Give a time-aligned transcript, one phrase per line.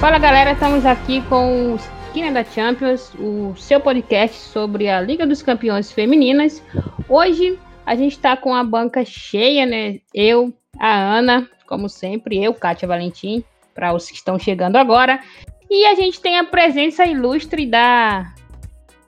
[0.00, 5.26] Fala galera, estamos aqui com o Esquina da Champions, o seu podcast sobre a Liga
[5.26, 6.62] dos Campeões Femininas.
[7.08, 9.98] Hoje a gente está com a banca cheia, né?
[10.14, 13.42] Eu, a Ana, como sempre, eu, Kátia Valentim,
[13.74, 15.20] para os que estão chegando agora.
[15.68, 18.32] E a gente tem a presença ilustre da,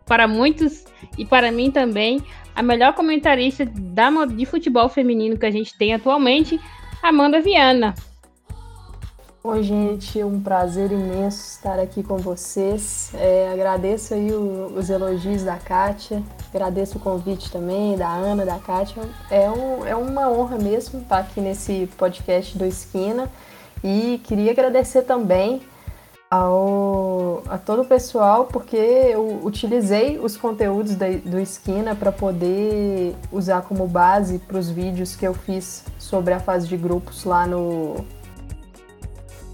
[0.04, 0.86] para muitos
[1.16, 2.20] e para mim também,
[2.52, 6.60] a melhor comentarista da, de futebol feminino que a gente tem atualmente,
[7.00, 7.94] Amanda Viana.
[9.42, 13.10] Oi, gente, um prazer imenso estar aqui com vocês.
[13.14, 16.22] É, agradeço aí o, os elogios da Kátia,
[16.52, 19.02] agradeço o convite também da Ana, da Kátia.
[19.30, 23.30] É, um, é uma honra mesmo estar aqui nesse podcast do Esquina
[23.82, 25.62] e queria agradecer também
[26.30, 33.16] ao, a todo o pessoal, porque eu utilizei os conteúdos da, do Esquina para poder
[33.32, 37.46] usar como base para os vídeos que eu fiz sobre a fase de grupos lá
[37.46, 38.04] no,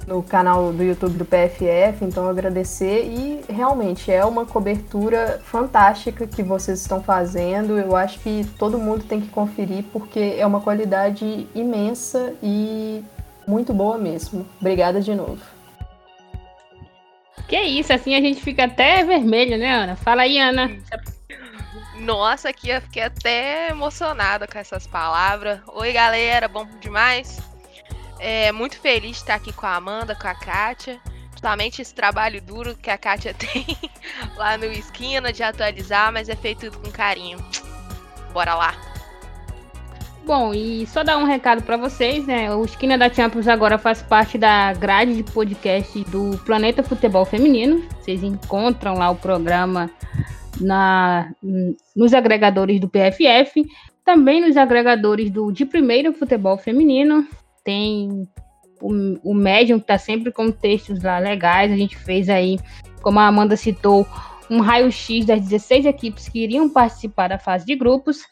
[0.07, 6.43] no canal do YouTube do PFF, então agradecer e realmente é uma cobertura fantástica que
[6.43, 7.77] vocês estão fazendo.
[7.79, 13.03] Eu acho que todo mundo tem que conferir porque é uma qualidade imensa e
[13.49, 14.47] muito boa mesmo.
[14.61, 15.43] Obrigada de novo.
[17.49, 19.97] Que isso, assim a gente fica até vermelho, né, Ana?
[19.97, 20.71] Fala aí, Ana.
[22.01, 25.61] Nossa, aqui eu fiquei até emocionada com essas palavras.
[25.69, 27.41] Oi, galera, bom demais?
[28.19, 31.01] É, muito feliz de estar aqui com a Amanda, com a Kátia.
[31.33, 33.67] Justamente esse trabalho duro que a Kátia tem
[34.37, 37.39] lá no Esquina de atualizar, mas é feito tudo com carinho.
[38.33, 38.75] Bora lá!
[40.27, 42.53] Bom, e só dar um recado para vocês, né?
[42.53, 47.85] O Esquina da Champions agora faz parte da grade de podcast do Planeta Futebol Feminino.
[48.01, 49.89] Vocês encontram lá o programa
[50.61, 51.31] na,
[51.95, 53.67] nos agregadores do PFF,
[54.05, 57.25] também nos agregadores do De Primeiro Futebol Feminino.
[57.67, 58.27] Tem
[58.81, 61.73] o, o Medium, que está sempre com textos lá legais.
[61.73, 62.59] A gente fez aí,
[63.03, 64.07] como a Amanda citou,
[64.49, 68.23] um raio-x das 16 equipes que iriam participar da fase de grupos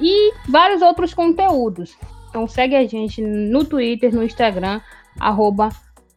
[0.00, 1.96] e vários outros conteúdos.
[2.28, 4.82] Então segue a gente no Twitter, no Instagram,
[5.18, 5.70] arroba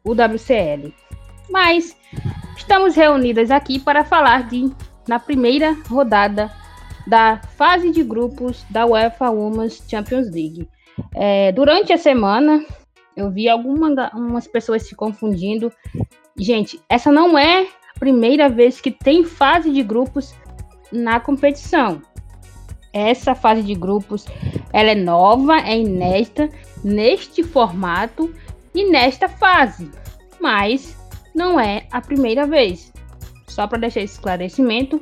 [0.03, 0.94] UWCL.
[1.50, 1.95] Mas
[2.57, 4.69] estamos reunidas aqui para falar de
[5.07, 6.51] na primeira rodada
[7.07, 10.68] da fase de grupos da UEFA Women's Champions League.
[11.13, 12.66] É, durante a semana,
[13.16, 15.72] eu vi algumas pessoas se confundindo.
[16.38, 17.63] Gente, essa não é
[17.96, 20.34] a primeira vez que tem fase de grupos
[20.91, 22.01] na competição
[22.94, 24.25] essa fase de grupos
[24.74, 26.50] ela é nova, é inédita
[26.84, 28.34] neste formato
[28.74, 29.90] e nesta fase,
[30.40, 30.97] mas
[31.34, 32.91] não é a primeira vez.
[33.47, 35.01] Só para deixar esse esclarecimento.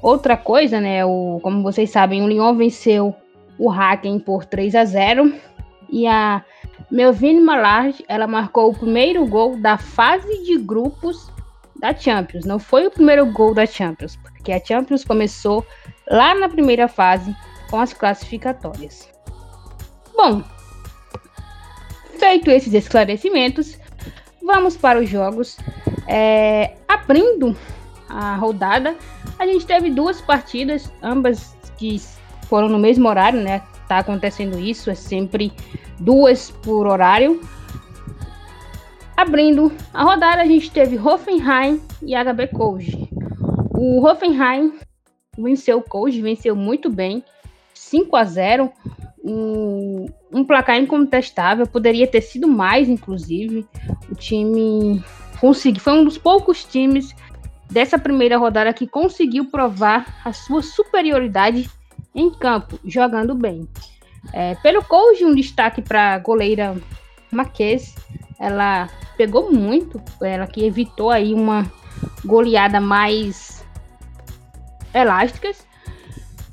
[0.00, 1.04] Outra coisa, né?
[1.04, 3.14] O, como vocês sabem, o Lyon venceu
[3.58, 5.34] o Hacken por 3 a 0
[5.90, 6.44] e a
[6.90, 11.30] Melvin Malard ela marcou o primeiro gol da fase de grupos
[11.80, 12.44] da Champions.
[12.44, 15.66] Não foi o primeiro gol da Champions, porque a Champions começou
[16.08, 17.34] lá na primeira fase
[17.70, 19.08] com as classificatórias.
[20.16, 20.42] Bom,
[22.18, 23.78] feito esses esclarecimentos,
[24.42, 25.56] vamos para os jogos.
[26.06, 27.56] É, abrindo
[28.08, 28.96] a rodada,
[29.38, 32.00] a gente teve duas partidas, ambas que
[32.48, 33.62] foram no mesmo horário, né?
[33.86, 35.52] Tá acontecendo isso, é sempre
[35.98, 37.40] duas por horário.
[39.16, 43.08] Abrindo a rodada, a gente teve Hoffenheim e HB Koji.
[43.74, 44.72] O Hoffenheim
[45.36, 47.22] venceu o Coach, venceu muito bem,
[47.74, 48.72] 5 a 0
[49.24, 53.66] um, um placar incontestável, poderia ter sido mais, inclusive.
[54.10, 55.02] O time
[55.40, 57.14] conseguiu, foi um dos poucos times
[57.70, 61.68] dessa primeira rodada que conseguiu provar a sua superioridade
[62.18, 63.68] em campo, jogando bem.
[64.32, 66.76] É, pelo coach, um destaque para a goleira
[67.30, 67.94] Marquez.
[68.38, 71.70] Ela pegou muito, ela que evitou aí uma
[72.24, 73.64] goleada mais
[74.94, 75.66] elásticas.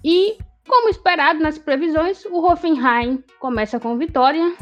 [0.04, 0.38] E,
[0.68, 4.56] como esperado nas previsões, o Hoffenheim começa com vitória.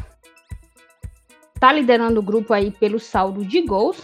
[1.58, 4.02] Tá liderando o grupo aí pelo saldo de gols.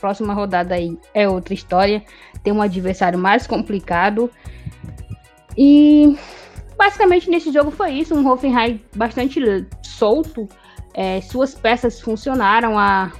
[0.00, 2.04] Próxima rodada aí é outra história.
[2.42, 4.30] Tem um adversário mais complicado.
[5.56, 6.16] E
[6.76, 8.14] basicamente nesse jogo foi isso.
[8.14, 9.40] Um Hoffenheim bastante
[9.82, 10.48] solto.
[10.92, 12.78] É, suas peças funcionaram.
[12.78, 13.12] A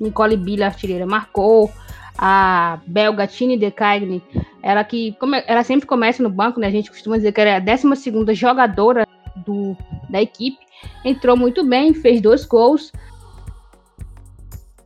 [0.00, 1.70] Nicole Billa, artilheira, marcou
[2.18, 4.22] a belga Tine de Cagne,
[4.62, 5.16] ela que
[5.46, 6.66] ela sempre começa no banco, né?
[6.66, 9.06] A gente costuma dizer que ela é a 12 segunda jogadora
[9.44, 9.76] do,
[10.10, 10.58] da equipe.
[11.04, 12.92] Entrou muito bem, fez dois gols.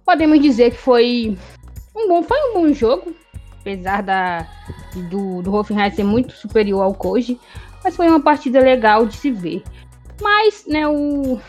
[0.04, 1.36] Podemos dizer que foi
[1.94, 3.14] um bom, foi um bom jogo,
[3.66, 4.46] apesar da
[5.10, 7.38] do, do Hoffenheim ser muito superior ao Koji,
[7.82, 9.64] mas foi uma partida legal de se ver.
[10.22, 11.40] Mas, né, o,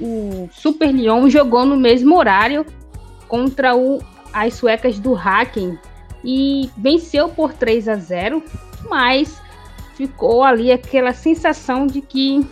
[0.00, 2.64] o Super Lyon jogou no mesmo horário
[3.28, 5.78] contra o, as suecas do Hacken
[6.24, 8.42] e venceu por 3 a 0,
[8.88, 9.40] mas
[9.94, 12.44] ficou ali aquela sensação de que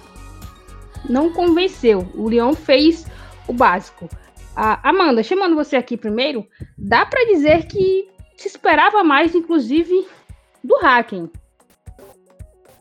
[1.09, 2.07] não convenceu.
[2.15, 3.07] O Lyon fez
[3.49, 4.09] o básico.
[4.55, 6.47] Amanda, chamando você aqui primeiro,
[6.79, 10.07] dá para dizer que se esperava mais, inclusive,
[10.63, 11.31] do Hacken.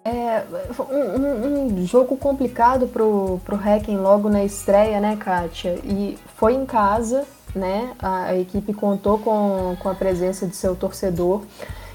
[0.03, 0.43] É
[0.91, 5.79] um, um, um, jogo complicado pro, pro Hacken logo na estreia, né, Kátia?
[5.83, 7.25] E foi em casa,
[7.55, 7.91] né?
[7.97, 11.41] A, a equipe contou com, com a presença de seu torcedor.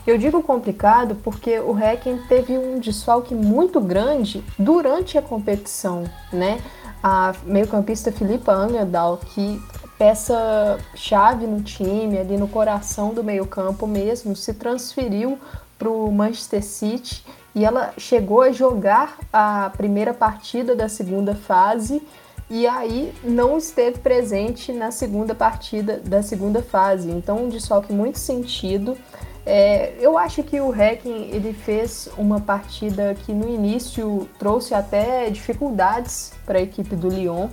[0.05, 6.03] Eu digo complicado porque o Hacken teve um desfalque muito grande durante a competição,
[6.33, 6.61] né?
[7.01, 9.63] A meio-campista Filipa Angadal, que
[10.01, 15.39] peça chave no time, ali no coração do meio-campo mesmo, se transferiu
[15.79, 17.23] para o Manchester City
[17.55, 22.03] e ela chegou a jogar a primeira partida da segunda fase
[22.49, 27.11] e aí não esteve presente na segunda partida da segunda fase.
[27.11, 28.97] Então, um desfalque muito sentido.
[29.45, 35.29] É, eu acho que o Hacking ele fez uma partida que no início trouxe até
[35.29, 37.49] dificuldades para a equipe do Lyon,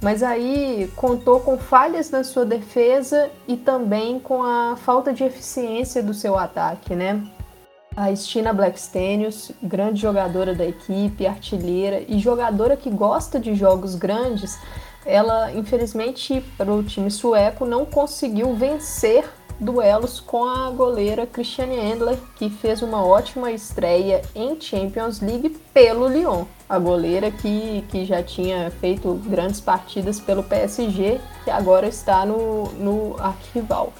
[0.00, 6.02] mas aí contou com falhas na sua defesa e também com a falta de eficiência
[6.02, 7.22] do seu ataque, né?
[7.96, 14.58] A Stina Blackstenius, grande jogadora da equipe, artilheira e jogadora que gosta de jogos grandes,
[15.06, 19.24] ela infelizmente para o time sueco não conseguiu vencer
[19.58, 26.08] duelos com a goleira Christiane Endler, que fez uma ótima estreia em Champions League pelo
[26.08, 26.44] Lyon.
[26.68, 32.64] A goleira que, que já tinha feito grandes partidas pelo PSG, que agora está no,
[32.72, 33.92] no arquival.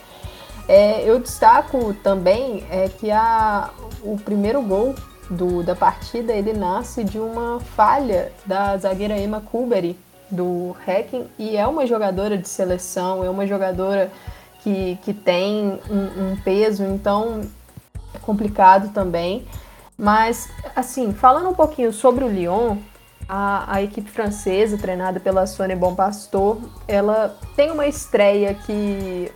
[0.69, 3.70] É, eu destaco também é, que a,
[4.02, 4.94] o primeiro gol
[5.31, 9.97] do, da partida ele nasce de uma falha da zagueira Emma Kuberi
[10.31, 14.11] do Hacking e é uma jogadora de seleção, é uma jogadora
[14.66, 17.42] que, que tem um, um peso, então
[18.12, 19.46] é complicado também.
[19.96, 22.76] Mas, assim, falando um pouquinho sobre o Lyon,
[23.28, 26.58] a, a, equipe francesa, treinada pela Sônia Bonpastor,
[26.88, 29.30] ela tem uma estreia que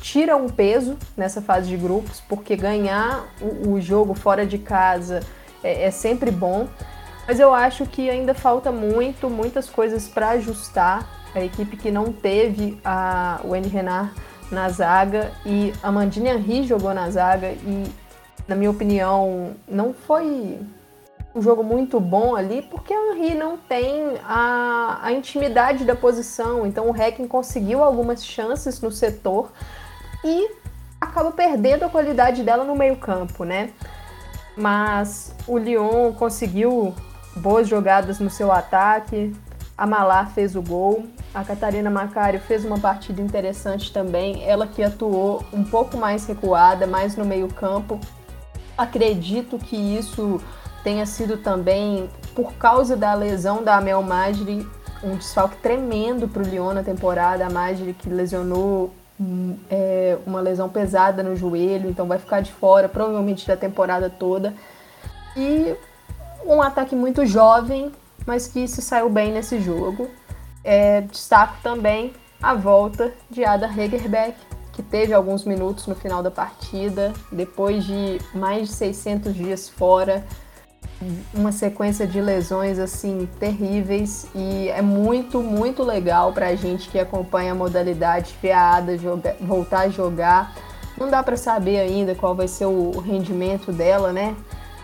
[0.00, 5.20] tira um peso nessa fase de grupos, porque ganhar o, o jogo fora de casa
[5.62, 6.66] é, é, sempre bom.
[7.28, 11.14] Mas eu acho que ainda falta muito, muitas coisas para ajustar.
[11.34, 13.68] A equipe que não teve a, o N.
[13.68, 14.10] Renard
[14.50, 17.84] na zaga e a Mandine Henry jogou na zaga e,
[18.46, 20.58] na minha opinião, não foi
[21.34, 26.66] um jogo muito bom ali, porque o Henry não tem a, a intimidade da posição.
[26.66, 29.52] Então o Hacking conseguiu algumas chances no setor
[30.24, 30.50] e
[30.98, 33.70] acaba perdendo a qualidade dela no meio-campo, né?
[34.56, 36.94] Mas o Lyon conseguiu
[37.36, 39.36] boas jogadas no seu ataque,
[39.76, 41.04] a Malar fez o gol,
[41.36, 46.86] a Catarina Macário fez uma partida interessante também, ela que atuou um pouco mais recuada,
[46.86, 48.00] mais no meio-campo.
[48.76, 50.40] Acredito que isso
[50.82, 54.66] tenha sido também por causa da lesão da Amel Magri,
[55.04, 57.44] um desfalque tremendo para o Lyon na temporada.
[57.44, 62.50] A Magri que lesionou hum, é, uma lesão pesada no joelho, então vai ficar de
[62.50, 64.54] fora provavelmente da temporada toda.
[65.36, 65.76] E
[66.46, 67.92] um ataque muito jovem,
[68.26, 70.08] mas que se saiu bem nesse jogo.
[70.68, 74.36] É, destaco também a volta de Ada Hegerbeck,
[74.72, 80.24] que teve alguns minutos no final da partida, depois de mais de 600 dias fora,
[81.32, 86.98] uma sequência de lesões assim terríveis e é muito, muito legal para a gente que
[86.98, 90.52] acompanha a modalidade ver a Ada joga, voltar a jogar.
[90.98, 94.34] Não dá para saber ainda qual vai ser o rendimento dela, né?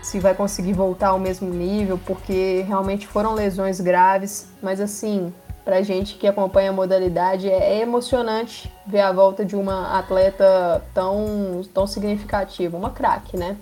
[0.03, 5.81] se vai conseguir voltar ao mesmo nível, porque realmente foram lesões graves, mas assim, pra
[5.81, 11.87] gente que acompanha a modalidade, é, emocionante ver a volta de uma atleta tão, tão
[11.87, 13.57] significativa, uma craque, né?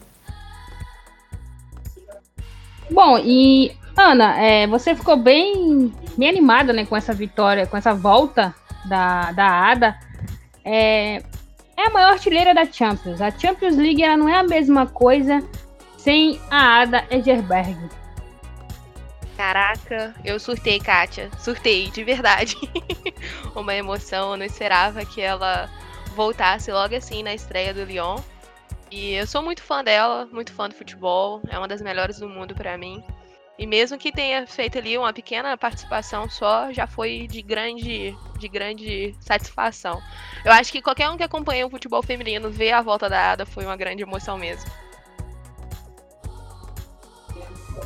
[2.89, 7.93] Bom, e Ana, é, você ficou bem, bem animada né, com essa vitória, com essa
[7.93, 8.53] volta
[8.85, 9.95] da, da Ada.
[10.65, 11.21] É,
[11.77, 13.21] é a maior artilheira da Champions.
[13.21, 15.43] A Champions League ela não é a mesma coisa
[15.97, 18.00] sem a Ada Egerberg.
[19.41, 21.31] Caraca, eu surtei, Kátia.
[21.39, 22.55] Surtei, de verdade.
[23.55, 25.67] Uma emoção, eu não esperava que ela
[26.15, 28.19] voltasse logo assim na estreia do Lyon.
[28.91, 32.29] E eu sou muito fã dela, muito fã do futebol, é uma das melhores do
[32.29, 33.03] mundo para mim.
[33.57, 38.47] E mesmo que tenha feito ali uma pequena participação só, já foi de grande, de
[38.47, 39.99] grande satisfação.
[40.45, 43.47] Eu acho que qualquer um que acompanha o futebol feminino ver a volta da Ada
[43.47, 44.69] foi uma grande emoção mesmo.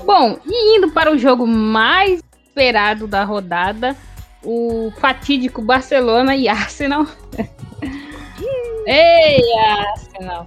[0.04, 3.96] Bom, e indo para o jogo mais esperado da rodada,
[4.44, 7.06] o fatídico Barcelona e Arsenal.
[8.86, 10.46] Ei, Arsenal!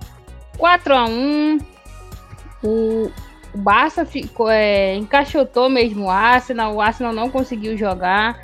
[0.57, 1.59] 4 a 1
[2.63, 3.11] O,
[3.55, 6.75] o Barça ficou, é, encaixotou mesmo o Arsenal.
[6.75, 8.41] O Arsenal não conseguiu jogar.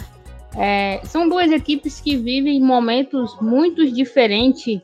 [0.56, 4.80] É, são duas equipes que vivem momentos muito diferentes.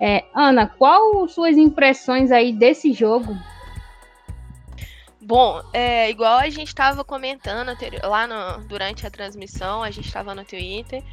[0.00, 3.36] É, Ana, qual suas impressões aí desse jogo?
[5.28, 10.34] Bom, é, igual a gente estava comentando lá no, durante a transmissão, a gente estava
[10.34, 11.04] no Twitter.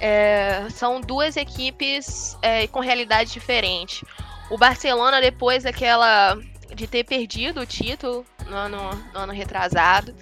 [0.00, 4.02] É, são duas equipes é, com realidade diferente.
[4.50, 6.38] O Barcelona, depois daquela.
[6.74, 8.78] de ter perdido o título no ano,
[9.12, 10.14] no ano retrasado,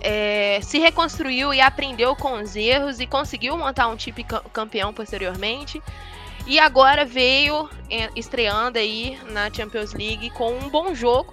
[0.00, 5.80] é, se reconstruiu e aprendeu com os erros e conseguiu montar um time campeão posteriormente.
[6.48, 11.32] E agora veio é, estreando aí na Champions League com um bom jogo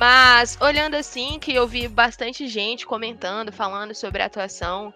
[0.00, 4.94] mas olhando assim, que eu vi bastante gente comentando, falando sobre a atuação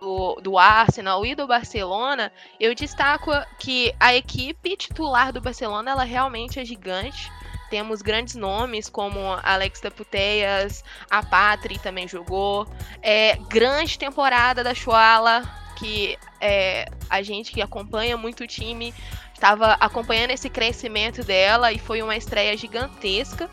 [0.00, 3.30] do, do Arsenal e do Barcelona, eu destaco
[3.60, 7.30] que a equipe titular do Barcelona ela realmente é gigante.
[7.70, 12.66] Temos grandes nomes como Alex da Puteias, a Patri também jogou.
[13.00, 15.44] É, grande temporada da Chuala,
[15.76, 18.92] que é, a gente que acompanha muito o time
[19.32, 23.48] estava acompanhando esse crescimento dela e foi uma estreia gigantesca.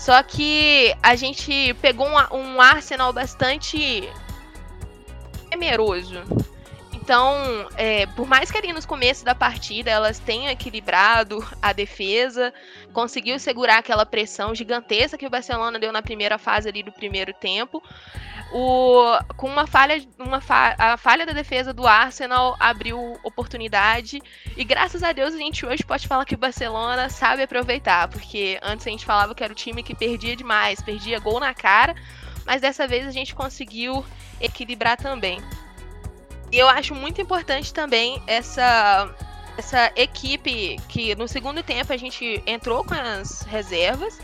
[0.00, 4.10] Só que a gente pegou um, um Arsenal bastante
[5.50, 6.22] temeroso.
[6.94, 12.50] Então, é, por mais que ali nos começos da partida elas tenham equilibrado a defesa,
[12.94, 17.34] conseguiu segurar aquela pressão gigantesca que o Barcelona deu na primeira fase ali do primeiro
[17.34, 17.82] tempo,
[18.52, 24.20] o, com uma falha, uma fa a falha da defesa do Arsenal abriu oportunidade
[24.56, 28.58] e graças a Deus a gente hoje pode falar que o Barcelona sabe aproveitar, porque
[28.62, 31.94] antes a gente falava que era o time que perdia demais, perdia gol na cara,
[32.44, 34.04] mas dessa vez a gente conseguiu
[34.40, 35.40] equilibrar também.
[36.50, 39.14] E eu acho muito importante também essa
[39.56, 44.18] essa equipe que no segundo tempo a gente entrou com as reservas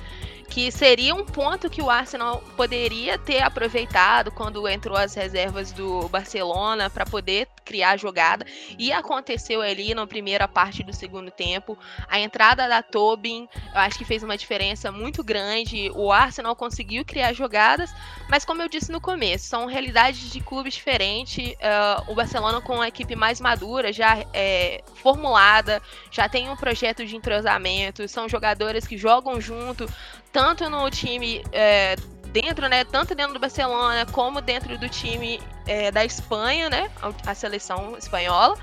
[0.49, 6.09] que seria um ponto que o Arsenal poderia ter aproveitado quando entrou as reservas do
[6.09, 8.47] Barcelona para poder criar a jogada.
[8.79, 11.76] E aconteceu ali na primeira parte do segundo tempo.
[12.09, 15.91] A entrada da Tobin, eu acho que fez uma diferença muito grande.
[15.95, 17.93] O Arsenal conseguiu criar jogadas,
[18.29, 21.55] mas como eu disse no começo, são realidades de clubes diferentes.
[21.55, 27.05] Uh, o Barcelona com uma equipe mais madura, já é, formulada, já tem um projeto
[27.05, 29.88] de entrosamento, são jogadores que jogam junto,
[30.37, 35.90] tanto no time é, dentro, né, tanto dentro do Barcelona como dentro do time é,
[35.90, 36.90] da Espanha, né,
[37.25, 38.55] a, seleção espanhola.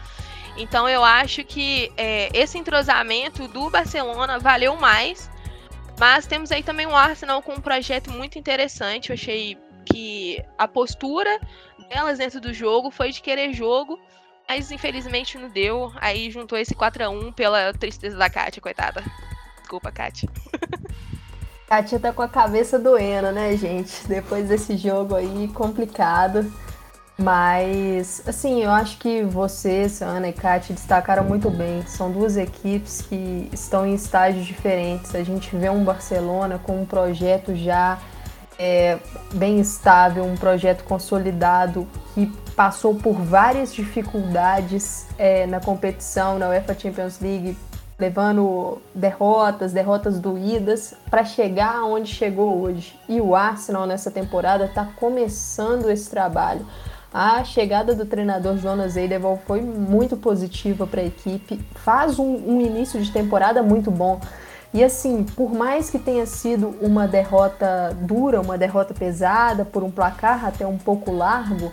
[0.56, 5.32] Então eu acho que é, esse entrosamento do Barcelona valeu mais.
[6.00, 9.10] Mas temos aí também o Arsenal com um projeto muito interessante.
[9.10, 11.39] Eu achei que a postura
[11.89, 14.00] delas dentro do jogo foi de querer jogo,
[14.48, 15.92] mas infelizmente não deu.
[15.96, 19.03] Aí juntou esse 4 a 1 pela tristeza da Kátia, coitada.
[19.60, 20.30] Desculpa, Kátia.
[21.74, 24.08] Kátia tá com a cabeça doendo, né, gente?
[24.08, 26.53] Depois desse jogo aí complicado.
[27.18, 31.84] Mas, assim, eu acho que vocês, Ana e Kátia, destacaram muito bem.
[31.88, 35.15] São duas equipes que estão em estágios diferentes.
[35.15, 37.98] A gente vê um Barcelona com um projeto já
[38.60, 39.00] é,
[39.34, 46.77] bem estável, um projeto consolidado que passou por várias dificuldades é, na competição, na UEFA
[46.77, 47.58] Champions League,
[47.98, 53.00] levando derrotas, derrotas doídas, para chegar aonde chegou hoje.
[53.08, 56.66] E o Arsenal nessa temporada está começando esse trabalho.
[57.14, 62.60] A chegada do treinador Jonas Eidevall foi muito positiva para a equipe, faz um, um
[62.60, 64.20] início de temporada muito bom.
[64.74, 69.92] E assim, por mais que tenha sido uma derrota dura, uma derrota pesada, por um
[69.92, 71.72] placar até um pouco largo,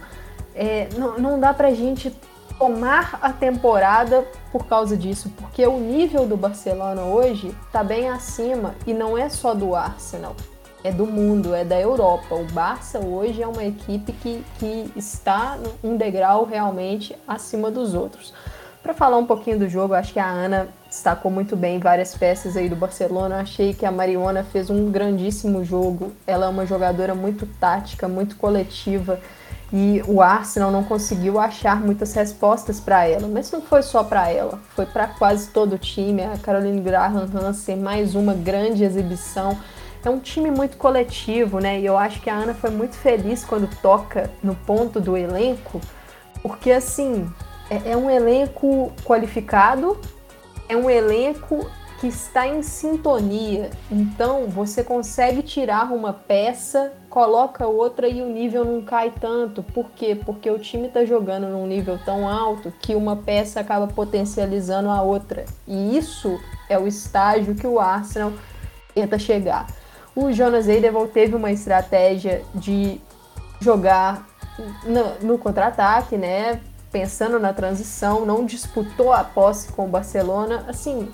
[0.55, 2.15] é, não, não dá pra gente
[2.61, 8.75] tomar a temporada por causa disso, porque o nível do Barcelona hoje está bem acima
[8.87, 10.37] e não é só do Arsenal,
[10.85, 12.35] é do mundo, é da Europa.
[12.35, 18.35] O Barça hoje é uma equipe que, que está um degrau realmente acima dos outros.
[18.83, 22.59] Para falar um pouquinho do jogo, acho que a Ana destacou muito bem várias peças
[22.59, 23.41] aí do Barcelona.
[23.41, 26.13] Achei que a Mariona fez um grandíssimo jogo.
[26.27, 29.19] Ela é uma jogadora muito tática, muito coletiva
[29.73, 33.29] e o Arsenal não conseguiu achar muitas respostas para ela.
[33.29, 36.23] Mas não foi só para ela, foi para quase todo o time.
[36.23, 39.57] A Caroline Graham Hansen, mais uma grande exibição.
[40.05, 41.79] É um time muito coletivo, né?
[41.79, 45.81] E eu acho que a Ana foi muito feliz quando toca no ponto do elenco,
[46.43, 47.31] porque assim
[47.69, 50.01] é, é um elenco qualificado,
[50.69, 53.71] é um elenco que está em sintonia.
[53.91, 59.63] Então você consegue tirar uma peça, coloca outra e o nível não cai tanto.
[59.63, 60.15] Por quê?
[60.15, 65.03] Porque o time está jogando num nível tão alto que uma peça acaba potencializando a
[65.03, 65.45] outra.
[65.69, 66.41] E isso
[66.71, 68.33] é o estágio que o Arsenal
[68.95, 69.67] tenta chegar.
[70.17, 72.99] O Jonas Eidevall teve uma estratégia de
[73.61, 74.27] jogar
[74.85, 76.61] no, no contra-ataque, né?
[76.91, 80.65] Pensando na transição, não disputou a posse com o Barcelona.
[80.67, 81.09] Assim,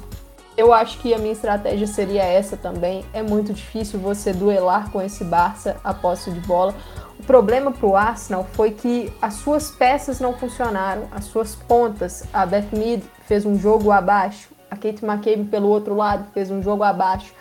[0.56, 3.04] eu acho que a minha estratégia seria essa também.
[3.12, 6.74] É muito difícil você duelar com esse Barça a posse de bola.
[7.18, 12.24] O problema para o Arsenal foi que as suas peças não funcionaram, as suas pontas.
[12.32, 16.62] A Beth Mead fez um jogo abaixo, a Kate McCabe pelo outro lado fez um
[16.62, 17.32] jogo abaixo.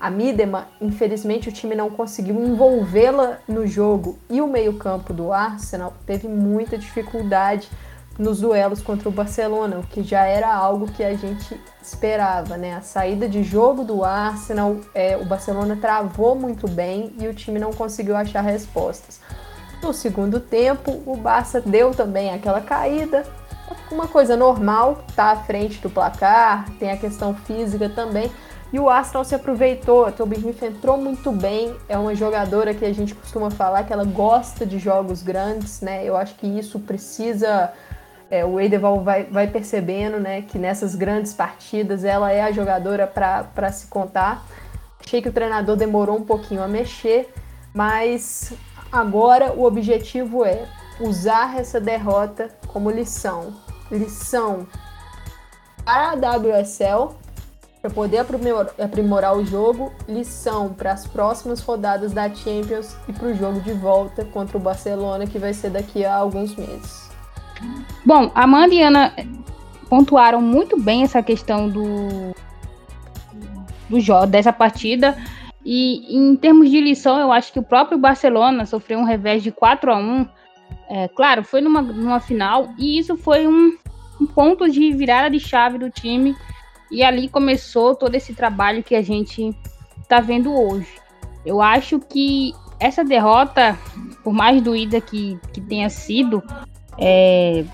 [0.00, 5.94] A Midema, infelizmente, o time não conseguiu envolvê-la no jogo e o meio-campo do Arsenal
[6.04, 7.70] teve muita dificuldade
[8.18, 12.74] nos duelos contra o Barcelona, o que já era algo que a gente esperava, né?
[12.74, 17.58] A saída de jogo do Arsenal, é, o Barcelona travou muito bem e o time
[17.58, 19.20] não conseguiu achar respostas.
[19.82, 23.24] No segundo tempo, o Barça deu também aquela caída,
[23.90, 28.30] uma coisa normal, tá à frente do placar, tem a questão física também,
[28.72, 32.84] e o Arsenal se aproveitou, a Tobin Smith entrou muito bem, é uma jogadora que
[32.86, 36.02] a gente costuma falar que ela gosta de jogos grandes, né?
[36.04, 37.70] Eu acho que isso precisa.
[38.32, 43.06] É, o Edeval vai, vai percebendo né, que nessas grandes partidas ela é a jogadora
[43.06, 44.42] para se contar.
[44.98, 47.30] Achei que o treinador demorou um pouquinho a mexer,
[47.74, 48.54] mas
[48.90, 50.66] agora o objetivo é
[50.98, 53.52] usar essa derrota como lição.
[53.90, 54.66] Lição
[55.84, 57.14] para a WSL
[57.82, 58.24] para poder
[58.78, 63.74] aprimorar o jogo, lição para as próximas rodadas da Champions e para o jogo de
[63.74, 67.10] volta contra o Barcelona, que vai ser daqui a alguns meses.
[68.04, 69.14] Bom, Amanda e Ana
[69.88, 72.34] pontuaram muito bem essa questão do,
[73.88, 75.16] do jogo, dessa partida.
[75.64, 79.52] E em termos de lição, eu acho que o próprio Barcelona sofreu um revés de
[79.52, 80.26] 4 a 1
[80.88, 83.76] é, Claro, foi numa, numa final, e isso foi um,
[84.20, 86.34] um ponto de virada de chave do time
[86.90, 89.54] e ali começou todo esse trabalho que a gente
[90.00, 91.00] está vendo hoje.
[91.44, 93.78] Eu acho que essa derrota,
[94.24, 96.42] por mais doída que, que tenha sido,
[96.98, 97.64] é,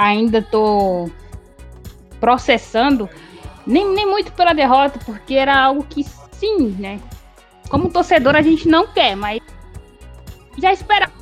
[0.00, 1.10] ainda estou
[2.18, 3.06] processando,
[3.66, 6.98] nem, nem muito pela derrota, porque era algo que sim, né?
[7.68, 9.40] Como torcedor a gente não quer, mas
[10.56, 11.12] já esperava.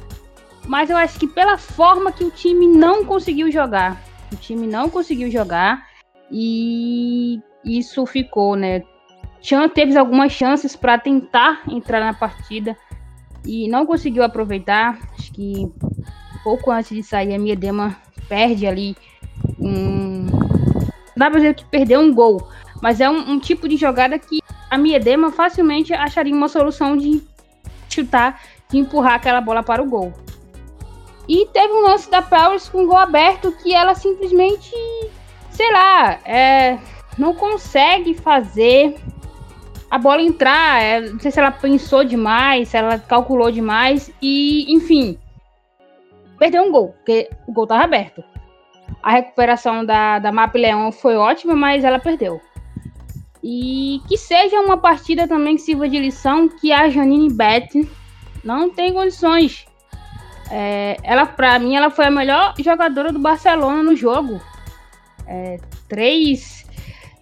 [0.64, 4.00] Mas eu acho que pela forma que o time não conseguiu jogar,
[4.32, 5.84] o time não conseguiu jogar
[6.30, 8.84] e isso ficou, né?
[9.74, 12.76] Teve algumas chances para tentar entrar na partida
[13.44, 14.98] e não conseguiu aproveitar.
[15.18, 15.72] Acho que
[16.44, 17.96] pouco antes de sair, a Miedema
[18.28, 18.96] perde ali
[19.58, 20.26] um.
[21.16, 22.46] Dá pra dizer que perdeu um gol,
[22.80, 27.22] mas é um, um tipo de jogada que a Miedema facilmente acharia uma solução de
[27.88, 30.12] chutar, de empurrar aquela bola para o gol.
[31.28, 34.70] E teve um lance da Powers com o gol aberto que ela simplesmente
[35.58, 36.78] sei lá, é,
[37.18, 38.94] não consegue fazer
[39.90, 40.80] a bola entrar.
[40.80, 45.18] É, não sei se ela pensou demais, se ela calculou demais e, enfim,
[46.38, 48.22] perdeu um gol, porque o gol estava aberto.
[49.02, 52.40] A recuperação da, da Map Leão foi ótima, mas ela perdeu.
[53.42, 57.86] E que seja uma partida também que sirva de lição que a Janine Beth
[58.42, 59.66] não tem condições.
[60.50, 64.40] É, ela, para mim, ela foi a melhor jogadora do Barcelona no jogo
[65.28, 66.66] é, três,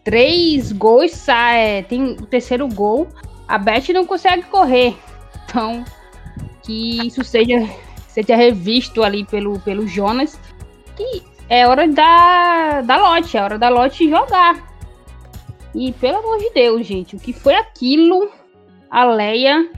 [0.05, 3.09] três gols, é, tem o terceiro gol,
[3.49, 4.97] a Beth não consegue correr.
[5.45, 5.85] Então,
[6.63, 7.69] que isso seja,
[8.17, 10.41] seja revisto ali pelo, pelo Jonas,
[10.97, 14.75] que é hora da, da Lotte, é hora da Lotte jogar.
[15.75, 18.31] E pelo amor de Deus, gente, o que foi aquilo?
[18.91, 19.71] A Leia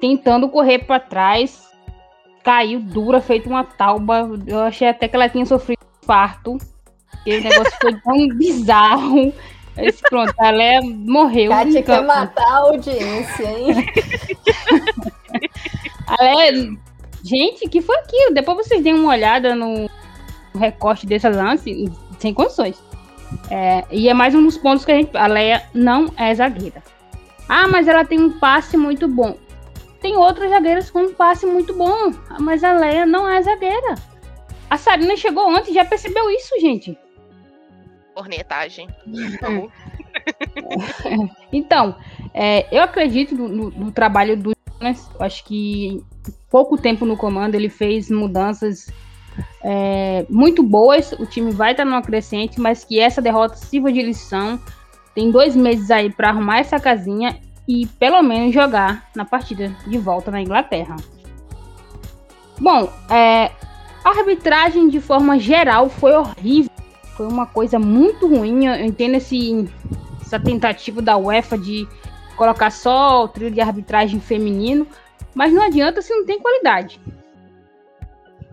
[0.00, 1.70] tentando correr para trás,
[2.42, 4.28] caiu dura, feito uma tauba.
[4.44, 6.58] Eu achei até que ela tinha sofrido um infarto.
[7.10, 9.32] Porque o negócio foi tão bizarro.
[9.76, 11.50] Esse, pronto, a Léa morreu.
[11.50, 13.86] Kátia quer matar a audiência, hein?
[16.06, 16.76] a Léa...
[17.24, 18.34] Gente, que foi aquilo?
[18.34, 19.88] Depois vocês deem uma olhada no
[20.54, 22.82] recorte desse lance, sem condições.
[23.50, 25.16] É, e é mais um dos pontos que a gente.
[25.16, 26.82] A Leia não é zagueira.
[27.48, 29.36] Ah, mas ela tem um passe muito bom.
[30.00, 32.12] Tem outros zagueiros com um passe muito bom.
[32.38, 33.94] Mas a Leia não é zagueira.
[34.68, 36.96] A Sarina chegou ontem e já percebeu isso, gente
[38.14, 38.88] cornetagem.
[41.52, 41.96] então,
[42.32, 45.10] é, eu acredito no, no, no, trabalho do Jonas.
[45.14, 46.02] Eu acho que
[46.54, 48.88] pouco tempo no comando ele fez mudanças
[49.60, 51.10] é, muito boas.
[51.10, 54.60] O time vai estar numa crescente, mas que essa derrota sirva de lição
[55.16, 59.98] tem dois meses aí para arrumar essa casinha e pelo menos jogar na partida de
[59.98, 60.94] volta na Inglaterra.
[62.60, 63.50] Bom, é,
[64.04, 66.70] a arbitragem de forma geral foi horrível.
[67.16, 68.66] Foi uma coisa muito ruim.
[68.66, 69.68] Eu entendo esse,
[70.22, 71.88] essa tentativa da UEFA de
[72.36, 74.86] colocar só o trio de arbitragem feminino,
[75.34, 77.00] mas não adianta se não tem qualidade.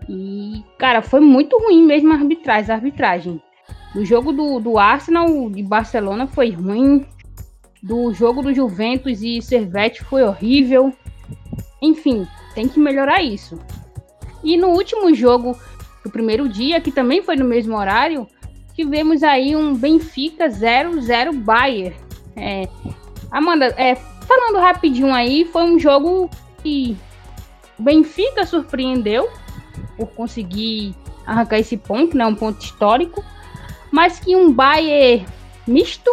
[0.08, 2.70] E, cara, foi muito ruim mesmo a arbitragem.
[2.70, 3.42] A arbitragem.
[3.94, 7.06] Do jogo do, do Arsenal de Barcelona foi ruim.
[7.82, 10.92] Do jogo do Juventus e Servete foi horrível.
[11.80, 13.58] Enfim, tem que melhorar isso.
[14.42, 15.56] E no último jogo
[16.04, 18.26] do primeiro dia, que também foi no mesmo horário,
[18.74, 21.96] tivemos aí um Benfica 0-0 Bayern.
[22.36, 22.68] É,
[23.30, 26.28] Amanda, é, falando rapidinho aí, foi um jogo
[26.62, 26.96] que
[27.78, 29.28] o Benfica surpreendeu
[29.96, 30.94] por conseguir
[31.26, 33.24] arrancar esse ponto, né, um ponto histórico,
[33.90, 35.26] mas que um Bayern
[35.66, 36.10] misto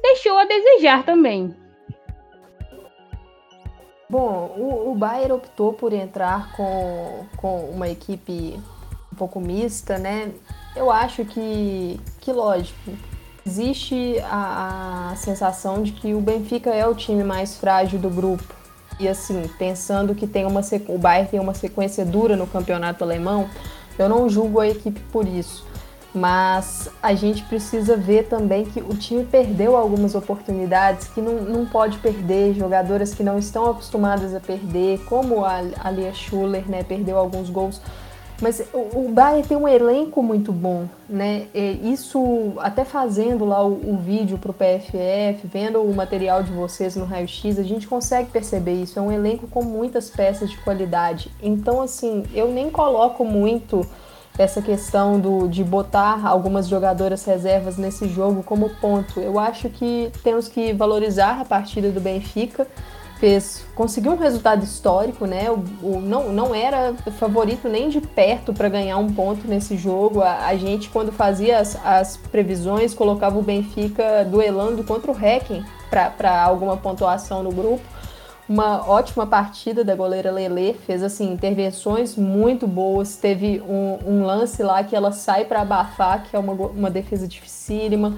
[0.00, 1.54] deixou a desejar também.
[4.08, 8.58] Bom, o, o Bayern optou por entrar com, com uma equipe
[9.12, 10.32] um pouco mista, né?
[10.76, 12.92] Eu acho que, que lógico,
[13.44, 18.55] existe a, a sensação de que o Benfica é o time mais frágil do grupo.
[18.98, 23.48] E assim, pensando que tem uma o Bayern tem uma sequência dura no campeonato alemão,
[23.98, 25.66] eu não julgo a equipe por isso.
[26.14, 31.66] Mas a gente precisa ver também que o time perdeu algumas oportunidades que não, não
[31.66, 36.82] pode perder, jogadoras que não estão acostumadas a perder, como a, a Lia Schuller, né,
[36.82, 37.82] perdeu alguns gols.
[38.40, 41.46] Mas o, Bayern tem um elenco muito bom, né?
[41.54, 46.52] E isso, até fazendo lá o, o vídeo para o PFF, vendo o material de
[46.52, 48.98] vocês no Raio X, a gente consegue perceber isso.
[48.98, 51.30] É um elenco com muitas peças de qualidade.
[51.42, 53.86] Então, assim, eu nem coloco muito
[54.38, 59.18] essa questão do, de botar algumas jogadoras reservas nesse jogo como ponto.
[59.18, 62.66] Eu acho que temos que valorizar a partida do Benfica.
[63.18, 65.50] Fez, conseguiu um resultado histórico, né?
[65.50, 70.20] O, o não, não era favorito nem de perto para ganhar um ponto nesse jogo.
[70.20, 75.64] A, a gente, quando fazia as, as, previsões, colocava o Benfica duelando contra o Hacking
[75.88, 77.96] para alguma pontuação no grupo
[78.48, 83.16] uma ótima partida da goleira Lele, fez assim intervenções muito boas.
[83.16, 87.26] Teve um, um lance lá que ela sai para abafar, que é uma, uma defesa
[87.26, 88.16] dificílima.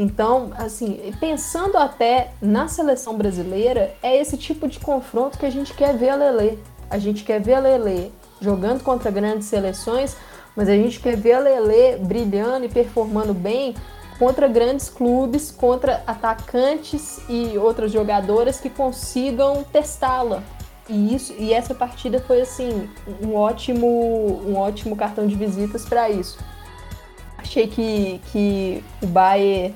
[0.00, 5.74] Então, assim, pensando até na seleção brasileira, é esse tipo de confronto que a gente
[5.74, 6.58] quer ver a Lele.
[6.88, 8.10] A gente quer ver a Lele
[8.40, 10.16] jogando contra grandes seleções,
[10.56, 13.74] mas a gente quer ver a Lele brilhando e performando bem
[14.18, 20.42] contra grandes clubes, contra atacantes e outras jogadoras que consigam testá-la.
[20.88, 22.88] E isso e essa partida foi assim
[23.22, 23.86] um ótimo
[24.46, 26.38] um ótimo cartão de visitas para isso.
[27.40, 29.74] Achei que, que o Bayern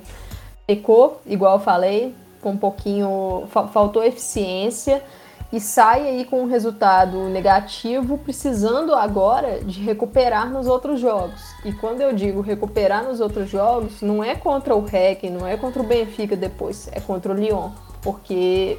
[0.67, 5.03] pecou, igual eu falei, com um pouquinho faltou eficiência
[5.51, 11.41] e sai aí com um resultado negativo, precisando agora de recuperar nos outros jogos.
[11.65, 15.57] E quando eu digo recuperar nos outros jogos, não é contra o REC, não é
[15.57, 17.71] contra o Benfica depois, é contra o Lyon,
[18.03, 18.79] porque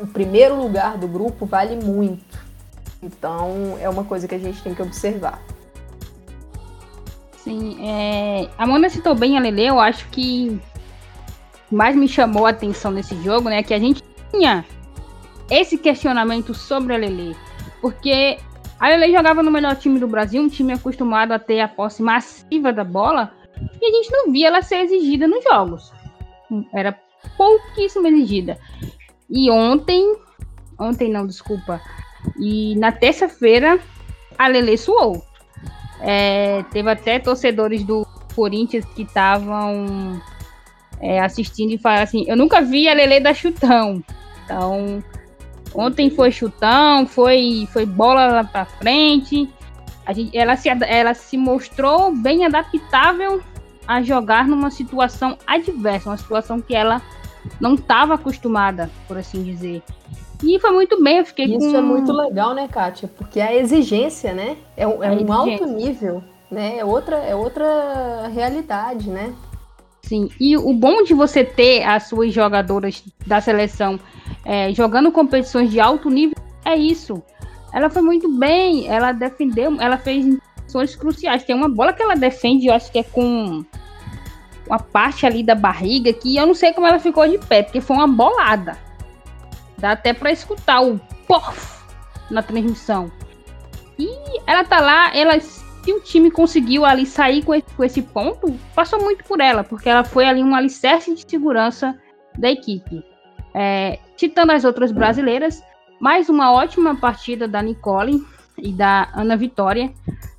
[0.00, 2.44] o primeiro lugar do grupo vale muito.
[3.02, 5.40] Então é uma coisa que a gente tem que observar.
[7.46, 8.50] Sim, é...
[8.58, 10.60] a Amanda citou bem a Lele, eu acho que
[11.70, 14.64] mais me chamou a atenção nesse jogo, né, que a gente tinha
[15.48, 17.36] esse questionamento sobre a Lele.
[17.80, 18.36] Porque
[18.80, 22.02] a Lele jogava no melhor time do Brasil, um time acostumado a ter a posse
[22.02, 23.32] massiva da bola,
[23.80, 25.92] e a gente não via ela ser exigida nos jogos.
[26.74, 26.98] Era
[27.36, 28.58] pouquíssimo exigida.
[29.30, 30.16] E ontem,
[30.76, 31.80] ontem não, desculpa,
[32.40, 33.78] e na terça-feira
[34.36, 35.24] a Lele suou.
[36.00, 40.20] É, teve até torcedores do Corinthians que estavam
[41.00, 44.02] é, assistindo e falaram assim: Eu nunca vi a Lele chutão.
[44.44, 45.02] Então,
[45.76, 49.46] Ontem foi chutão, foi, foi bola lá pra frente.
[50.06, 53.42] A gente, ela, se, ela se mostrou bem adaptável
[53.86, 57.02] a jogar numa situação adversa, uma situação que ela
[57.60, 59.82] não estava acostumada, por assim dizer.
[60.42, 61.76] E foi muito bem, eu fiquei Isso com...
[61.76, 63.08] é muito legal, né, Kátia?
[63.16, 64.56] Porque a exigência, né?
[64.76, 66.78] É, um, é um alto nível, né?
[66.78, 69.32] É outra, é outra realidade, né?
[70.02, 73.98] Sim, e o bom de você ter as suas jogadoras da seleção
[74.44, 77.22] é, jogando competições de alto nível é isso.
[77.72, 81.44] Ela foi muito bem, ela defendeu, ela fez ações cruciais.
[81.44, 83.64] Tem uma bola que ela defende, eu acho que é com
[84.66, 87.80] uma parte ali da barriga que eu não sei como ela ficou de pé, porque
[87.80, 88.78] foi uma bolada.
[89.78, 91.82] Dá até para escutar o pof
[92.30, 93.10] na transmissão.
[93.98, 94.08] E
[94.46, 95.38] ela tá lá, ela
[95.86, 99.62] que o time conseguiu ali sair com esse, com esse ponto, passou muito por ela,
[99.62, 101.96] porque ela foi ali um alicerce de segurança
[102.36, 103.04] da equipe.
[103.54, 105.62] É, citando as outras brasileiras,
[106.00, 108.20] mais uma ótima partida da Nicole
[108.58, 109.92] e da Ana Vitória.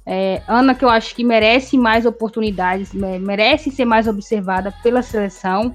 [0.06, 5.74] É, Ana, que eu acho que merece mais oportunidades, merece ser mais observada pela seleção.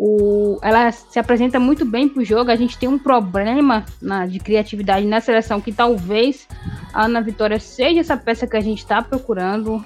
[0.00, 2.52] O, ela se apresenta muito bem para o jogo.
[2.52, 6.46] A gente tem um problema na, de criatividade na seleção que talvez
[6.94, 9.84] a Ana Vitória seja essa peça que a gente está procurando.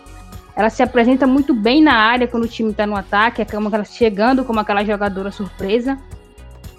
[0.54, 3.74] Ela se apresenta muito bem na área quando o time está no ataque, é como
[3.74, 5.98] ela chegando como aquela jogadora surpresa.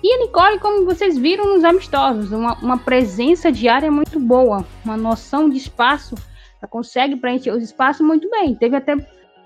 [0.04, 4.64] E a Nicole, como vocês viram nos amistosos, uma, uma presença de área muito boa,
[4.86, 6.14] uma noção de espaço,
[6.62, 8.54] ela consegue preencher os espaços muito bem.
[8.54, 8.96] Teve até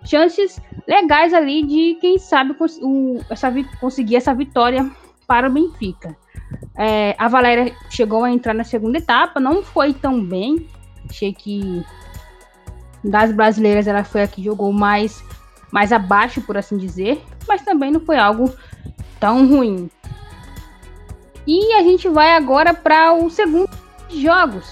[0.08, 4.90] chances legais ali de, quem sabe, o, essa, conseguir essa vitória
[5.28, 6.16] para o Benfica.
[6.76, 10.68] É, a Valéria chegou a entrar na segunda etapa, não foi tão bem.
[11.10, 11.84] Achei que
[13.04, 15.24] das brasileiras ela foi a que jogou mais,
[15.72, 18.54] mais abaixo, por assim dizer, mas também não foi algo
[19.20, 19.90] tão ruim.
[21.46, 23.70] E a gente vai agora para o segundo
[24.10, 24.70] jogos.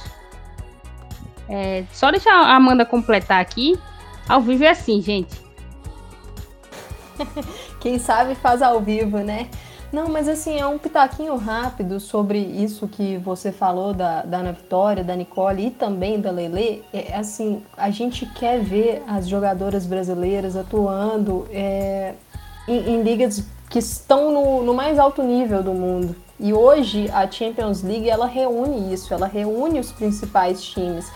[1.47, 3.79] É, só deixar a Amanda completar aqui.
[4.27, 5.39] Ao vivo é assim, gente.
[7.79, 9.49] Quem sabe faz ao vivo, né?
[9.95, 14.51] Não, mas assim, é um pitaquinho rápido sobre isso que você falou da, da Ana
[14.51, 16.83] Vitória, da Nicole e também da Lele.
[16.91, 22.15] É, assim, a gente quer ver as jogadoras brasileiras atuando é,
[22.67, 26.15] em, em, ligas que estão no, no mais alto nível do mundo.
[26.37, 31.09] E hoje a Champions League ela reúne isso, ela reúne os principais times.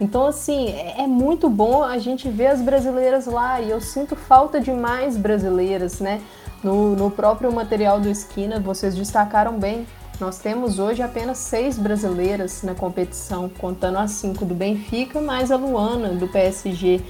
[0.00, 4.14] Então, assim, é, é muito bom a gente ver as brasileiras lá e eu sinto
[4.14, 6.20] falta de mais brasileiras, né?
[6.62, 9.86] No, no próprio material do Esquina, vocês destacaram bem.
[10.20, 15.56] Nós temos hoje apenas seis brasileiras na competição, contando as cinco do Benfica, mais a
[15.56, 17.00] Luana do PSG.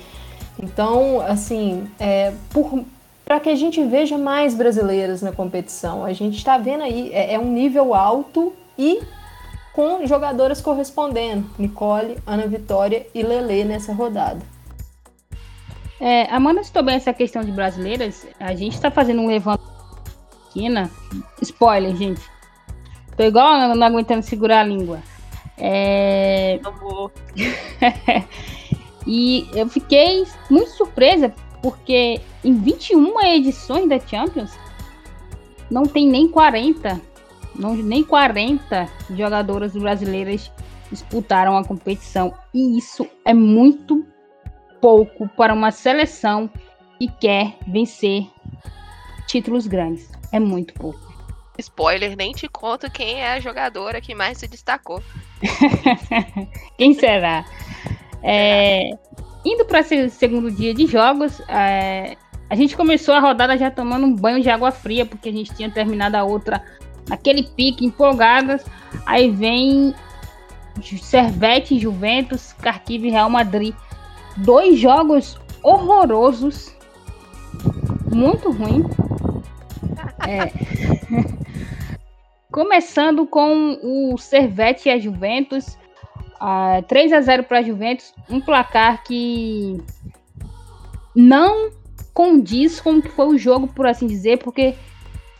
[0.62, 2.34] Então, assim, é,
[3.24, 7.34] para que a gente veja mais brasileiras na competição, a gente está vendo aí, é,
[7.34, 9.00] é um nível alto e
[9.78, 14.40] com jogadoras correspondendo, Nicole, Ana Vitória e Lele nessa rodada.
[16.00, 18.26] É, Amanda citou bem essa questão de brasileiras.
[18.40, 19.62] A gente está fazendo um levante
[20.48, 20.90] esquina.
[21.40, 22.20] Spoiler, gente.
[23.16, 24.98] Tô igual não aguentando segurar a língua.
[25.56, 26.58] É...
[29.06, 34.58] e eu fiquei muito surpresa porque em 21 edições da Champions
[35.70, 37.00] não tem nem 40
[37.58, 40.50] não, nem 40 jogadoras brasileiras
[40.90, 42.32] disputaram a competição.
[42.54, 44.06] E isso é muito
[44.80, 46.48] pouco para uma seleção
[46.98, 48.26] que quer vencer
[49.26, 50.10] títulos grandes.
[50.32, 51.08] É muito pouco.
[51.58, 55.02] Spoiler, nem te conto quem é a jogadora que mais se destacou.
[56.78, 57.44] quem será?
[58.22, 58.90] É,
[59.44, 62.16] indo para esse segundo dia de jogos, é,
[62.48, 65.52] a gente começou a rodada já tomando um banho de água fria, porque a gente
[65.54, 66.64] tinha terminado a outra
[67.08, 68.64] naquele pique, empolgadas.
[69.06, 69.94] Aí vem
[70.82, 73.74] Servete, Juventus, Kharkiv e Real Madrid.
[74.36, 76.74] Dois jogos horrorosos.
[78.12, 78.84] Muito ruim.
[80.26, 80.52] É.
[82.50, 85.76] Começando com o Servete e a Juventus.
[86.40, 88.14] Uh, 3 a 0 para a Juventus.
[88.30, 89.82] Um placar que
[91.14, 91.70] não
[92.14, 94.74] condiz com o que foi o jogo, por assim dizer, porque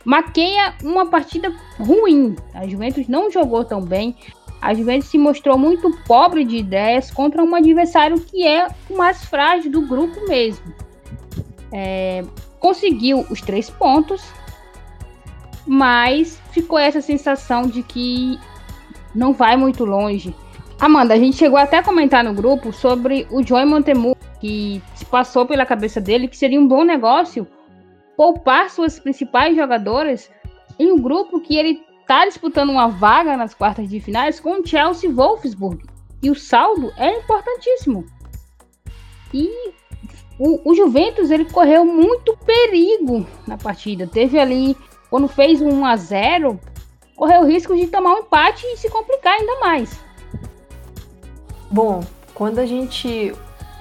[0.09, 2.35] maqueia uma partida ruim.
[2.55, 4.17] A Juventus não jogou tão bem.
[4.59, 9.23] A Juventus se mostrou muito pobre de ideias contra um adversário que é o mais
[9.27, 10.65] frágil do grupo mesmo.
[11.71, 12.25] É,
[12.59, 14.25] conseguiu os três pontos,
[15.67, 18.39] mas ficou essa sensação de que
[19.15, 20.35] não vai muito longe.
[20.81, 25.05] Amanda, a gente chegou até a comentar no grupo sobre o Joy Montemu, que se
[25.05, 27.47] passou pela cabeça dele que seria um bom negócio
[28.19, 30.29] poupar suas principais jogadoras
[30.77, 34.67] em um grupo que ele está disputando uma vaga nas quartas de finais com o
[34.67, 35.85] Chelsea Wolfsburg.
[36.21, 38.05] E o saldo é importantíssimo.
[39.33, 39.73] E
[40.37, 44.05] o, o, Juventus ele correu muito perigo na partida.
[44.05, 44.77] Teve ali,
[45.09, 46.61] quando fez um 1 a 0
[47.15, 50.01] correu o risco de tomar um empate e se complicar ainda mais.
[51.71, 52.01] Bom,
[52.35, 53.33] quando a gente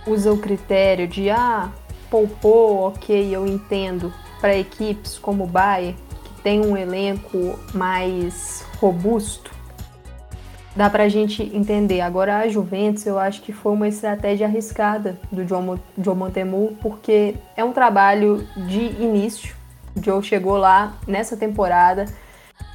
[0.05, 1.71] usa o critério de ah,
[2.09, 9.51] poupou, ok, eu entendo, para equipes como o Bayern, que tem um elenco mais robusto,
[10.75, 12.01] dá para a gente entender.
[12.01, 17.35] Agora a Juventus, eu acho que foi uma estratégia arriscada do John, John Montemu, porque
[17.55, 19.55] é um trabalho de início.
[19.95, 22.05] O Joe chegou lá nessa temporada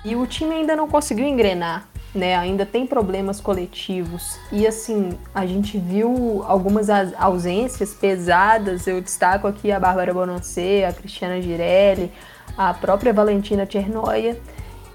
[0.05, 1.92] e o time ainda não conseguiu engrenar.
[2.15, 2.37] Né?
[2.37, 4.39] Ainda tem problemas coletivos.
[4.51, 8.87] E assim, a gente viu algumas ausências pesadas.
[8.87, 12.13] Eu destaco aqui a Bárbara Bonancê, a Cristiana Girelli,
[12.57, 14.39] a própria Valentina Chernoia.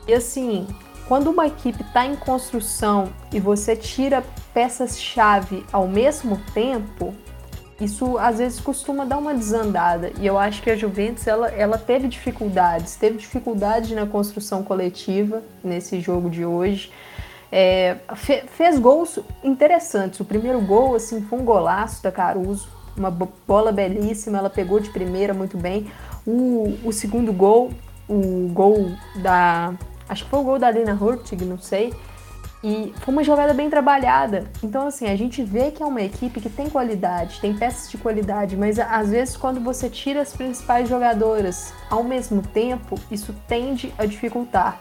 [0.08, 0.68] E assim,
[1.08, 7.14] quando uma equipe está em construção e você tira peças-chave ao mesmo tempo,
[7.80, 10.12] isso às vezes costuma dar uma desandada.
[10.20, 15.44] E eu acho que a Juventus ela, ela teve dificuldades, teve dificuldade na construção coletiva
[15.64, 16.92] nesse jogo de hoje.
[17.52, 20.20] É, fe, fez gols interessantes.
[20.20, 24.90] O primeiro gol assim foi um golaço da Caruso, uma bola belíssima, ela pegou de
[24.90, 25.88] primeira muito bem.
[26.26, 27.72] O, o segundo gol,
[28.10, 29.74] o gol da.
[30.10, 31.94] Acho que foi o gol da Lina Hurtig, não sei
[32.68, 34.44] e foi uma jogada bem trabalhada.
[34.62, 37.98] Então, assim, a gente vê que é uma equipe que tem qualidade, tem peças de
[37.98, 43.94] qualidade, mas às vezes quando você tira as principais jogadoras ao mesmo tempo, isso tende
[43.98, 44.80] a dificultar.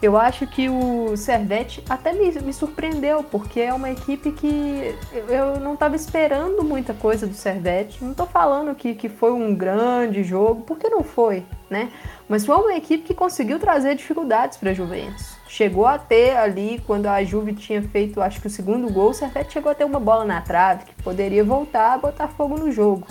[0.00, 4.94] Eu acho que o Servete até me, me surpreendeu, porque é uma equipe que
[5.28, 8.02] eu não estava esperando muita coisa do Servete.
[8.02, 11.90] Não estou falando que, que foi um grande jogo, porque não foi, né?
[12.26, 16.82] Mas foi uma equipe que conseguiu trazer dificuldades para a Juventus chegou a ter ali,
[16.86, 19.84] quando a Juve tinha feito, acho que o segundo gol, o Servete chegou a ter
[19.84, 23.06] uma bola na trave, que poderia voltar a botar fogo no jogo.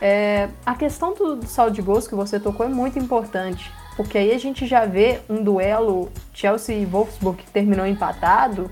[0.00, 4.16] É, a questão do, do saldo de gols que você tocou é muito importante, porque
[4.16, 8.70] aí a gente já vê um duelo Chelsea e Wolfsburg que terminou empatado,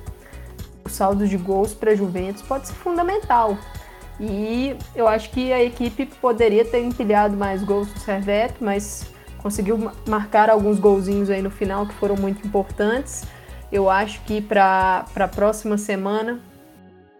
[0.85, 3.59] o saldo de gols para Juventus pode ser fundamental.
[4.19, 9.07] E eu acho que a equipe poderia ter empilhado mais gols do Servete, mas
[9.47, 13.23] conseguiu marcar alguns golzinhos aí no final que foram muito importantes.
[13.71, 16.41] Eu acho que para a próxima semana,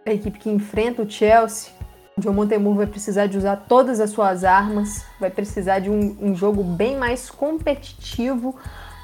[0.05, 1.71] a equipe que enfrenta o Chelsea,
[2.17, 6.17] o John Montemur vai precisar de usar todas as suas armas, vai precisar de um,
[6.19, 8.57] um jogo bem mais competitivo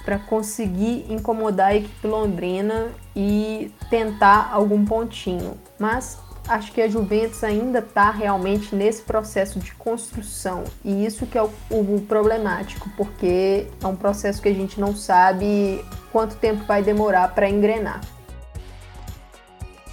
[0.04, 5.58] para conseguir incomodar a equipe londrina e tentar algum pontinho.
[5.80, 11.38] Mas acho que a Juventus ainda está realmente nesse processo de construção e isso que
[11.38, 16.64] é o, o, problemático, porque é um processo que a gente não sabe quanto tempo
[16.66, 18.02] vai demorar para engrenar.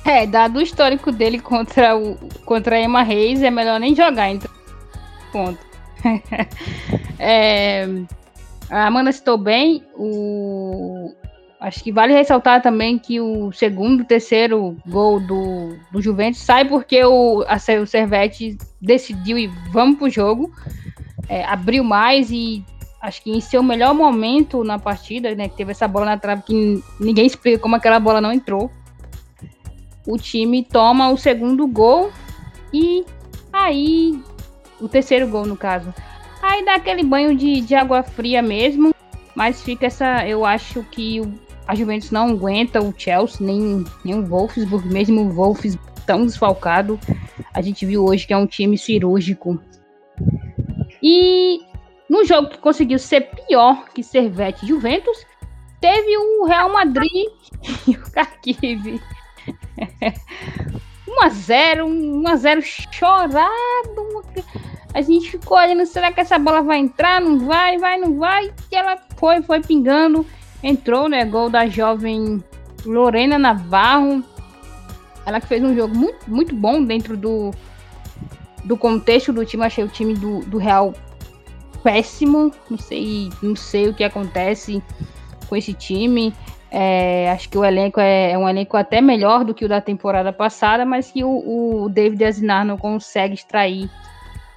[0.04, 4.30] É, dado o histórico dele contra o contra a Emma Reis, é melhor nem jogar,
[4.30, 4.50] então.
[5.30, 5.58] Ponto.
[7.18, 7.86] é,
[8.70, 11.12] a Amanda citou bem o,
[11.60, 17.04] Acho que vale ressaltar também que o segundo, terceiro gol do, do Juventus sai porque
[17.04, 20.50] o, a, o Servete decidiu e vamos pro jogo.
[21.28, 22.64] É, abriu mais e
[23.02, 25.50] acho que em seu melhor momento na partida, né?
[25.50, 28.70] Que teve essa bola na trave que ninguém explica como aquela bola não entrou.
[30.06, 32.10] O time toma o segundo gol
[32.72, 33.04] e
[33.52, 34.18] aí.
[34.80, 35.92] O terceiro gol, no caso.
[36.40, 38.94] Aí dá aquele banho de, de água fria mesmo.
[39.34, 40.26] Mas fica essa.
[40.26, 45.20] Eu acho que o, a Juventus não aguenta o Chelsea, nem, nem o Wolfsburg, mesmo
[45.20, 46.98] o Wolfsburg tão desfalcado.
[47.54, 49.56] A gente viu hoje que é um time cirúrgico.
[51.00, 51.60] E
[52.08, 55.24] no jogo que conseguiu ser pior que Servete e Juventus,
[55.80, 57.28] teve o Real Madrid
[57.86, 59.00] e o Kharkiv.
[61.06, 64.24] 1x0, 1x0 chorado.
[64.92, 67.20] A gente ficou olhando, será que essa bola vai entrar?
[67.20, 68.52] Não vai, vai, não vai.
[68.72, 70.26] E ela foi, foi pingando
[70.62, 71.24] entrou, né?
[71.24, 72.42] Gol da jovem
[72.84, 74.22] Lorena Navarro.
[75.24, 77.50] Ela que fez um jogo muito, muito bom dentro do,
[78.64, 79.64] do contexto do time.
[79.64, 80.94] Achei o time do, do Real
[81.82, 82.50] péssimo.
[82.68, 84.82] Não sei, não sei o que acontece
[85.48, 86.32] com esse time.
[86.70, 89.80] É, acho que o elenco é, é, um elenco até melhor do que o da
[89.80, 93.90] temporada passada, mas que o, o David Azinar não consegue extrair,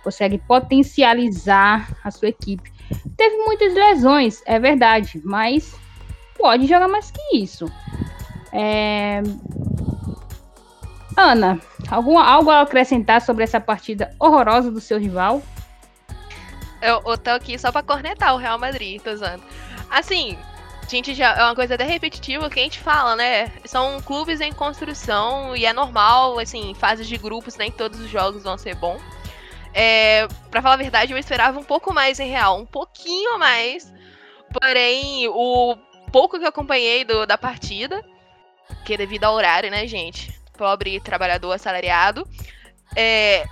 [0.04, 2.72] consegue potencializar a sua equipe.
[3.18, 5.76] Teve muitas lesões, é verdade, mas
[6.44, 7.72] pode jogar mais que isso.
[8.52, 9.24] É...
[11.16, 11.58] Ana,
[11.90, 15.42] algum, algo a acrescentar sobre essa partida horrorosa do seu rival?
[16.82, 19.42] Eu, eu tô aqui só pra cornetar o Real Madrid, tô usando.
[19.90, 20.38] Assim,
[20.90, 23.50] gente, já é uma coisa até repetitiva que a gente fala, né?
[23.64, 28.44] São clubes em construção e é normal, assim, fases de grupos, nem todos os jogos
[28.44, 29.02] vão ser bons.
[29.74, 33.94] É, pra falar a verdade, eu esperava um pouco mais em Real, um pouquinho mais.
[34.52, 35.78] Porém, o
[36.14, 38.06] pouco que eu acompanhei do, da partida,
[38.86, 40.32] que é devido ao horário, né, gente?
[40.56, 42.26] Pobre trabalhador assalariado.
[42.96, 43.44] É,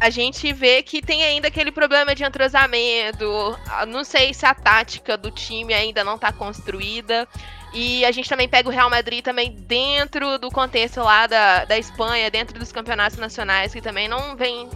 [0.00, 3.58] a gente vê que tem ainda aquele problema de entrosamento.
[3.88, 7.26] Não sei se a tática do time ainda não está construída.
[7.72, 11.76] E a gente também pega o Real Madrid também dentro do contexto lá da, da
[11.76, 14.70] Espanha, dentro dos campeonatos nacionais, que também não vem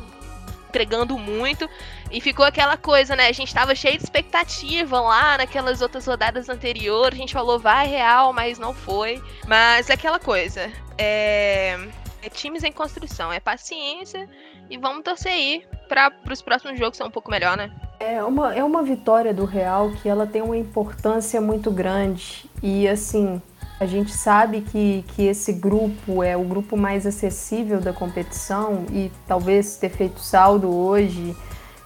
[0.68, 1.68] entregando muito.
[2.10, 3.28] E ficou aquela coisa, né?
[3.28, 7.18] A gente tava cheio de expectativa lá naquelas outras rodadas anteriores.
[7.18, 9.22] A gente falou, vai real, mas não foi.
[9.46, 10.70] Mas é aquela coisa.
[10.96, 11.78] É,
[12.22, 14.28] é times em construção, é paciência.
[14.70, 17.70] E vamos torcer aí para os próximos jogos ser um pouco melhor, né?
[17.98, 22.48] É uma, é uma vitória do Real que ela tem uma importância muito grande.
[22.62, 23.40] E assim,
[23.80, 29.10] a gente sabe que, que esse grupo é o grupo mais acessível da competição e
[29.26, 31.36] talvez ter feito saldo hoje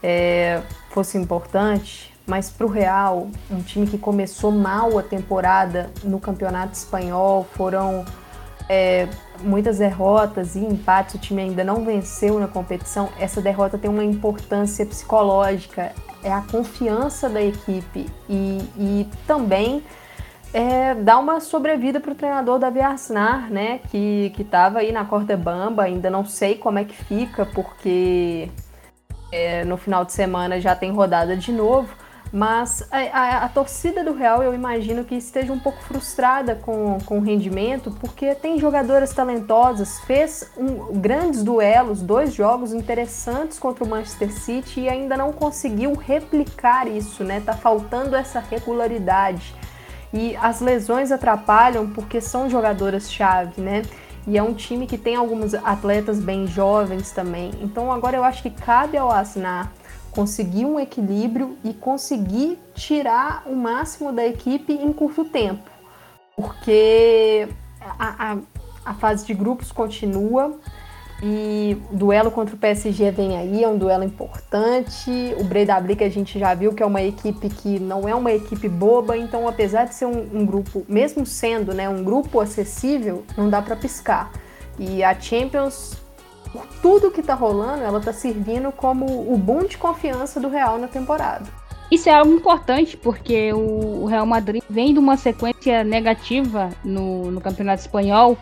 [0.02, 6.18] é, fosse importante, mas para o Real, um time que começou mal a temporada no
[6.18, 8.04] Campeonato Espanhol, foram
[8.68, 9.08] é,
[9.42, 13.10] muitas derrotas e empates, o time ainda não venceu na competição.
[13.20, 19.82] Essa derrota tem uma importância psicológica, é a confiança da equipe e, e também
[20.52, 23.80] é, dar uma sobrevida para o treinador Davi Arsnar, né?
[23.90, 28.50] Que estava aí na corda bamba, ainda não sei como é que fica, porque
[29.32, 32.02] é, no final de semana já tem rodada de novo.
[32.34, 36.96] Mas a, a, a, torcida do Real, eu imagino que esteja um pouco frustrada com,
[37.04, 43.84] com o rendimento, porque tem jogadoras talentosas, fez um, grandes duelos, dois jogos interessantes contra
[43.84, 47.42] o Manchester City e ainda não conseguiu replicar isso, né?
[47.44, 49.54] Tá faltando essa regularidade.
[50.12, 53.82] E as lesões atrapalham porque são jogadoras-chave, né?
[54.26, 57.50] E é um time que tem alguns atletas bem jovens também.
[57.60, 59.72] Então agora eu acho que cabe ao Asnar
[60.12, 65.68] conseguir um equilíbrio e conseguir tirar o máximo da equipe em curto tempo.
[66.36, 67.48] Porque
[67.80, 68.38] a, a,
[68.84, 70.58] a fase de grupos continua,
[71.24, 75.08] e o duelo contra o PSG vem aí, é um duelo importante.
[75.38, 78.68] O Breidablik a gente já viu que é uma equipe que não é uma equipe
[78.68, 83.48] boba, então apesar de ser um, um grupo, mesmo sendo né, um grupo acessível, não
[83.48, 84.32] dá para piscar.
[84.76, 85.96] E a Champions,
[86.52, 90.76] por tudo que tá rolando, ela tá servindo como o boom de confiança do Real
[90.76, 91.44] na temporada.
[91.88, 97.40] Isso é algo importante, porque o Real Madrid vem de uma sequência negativa no, no
[97.40, 98.36] Campeonato Espanhol.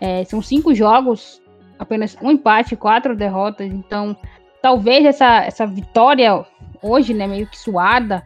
[0.00, 1.40] É, são cinco jogos
[1.78, 3.70] apenas um empate, quatro derrotas.
[3.70, 4.16] Então,
[4.60, 6.44] talvez essa, essa vitória
[6.82, 8.22] hoje, né, meio que suada,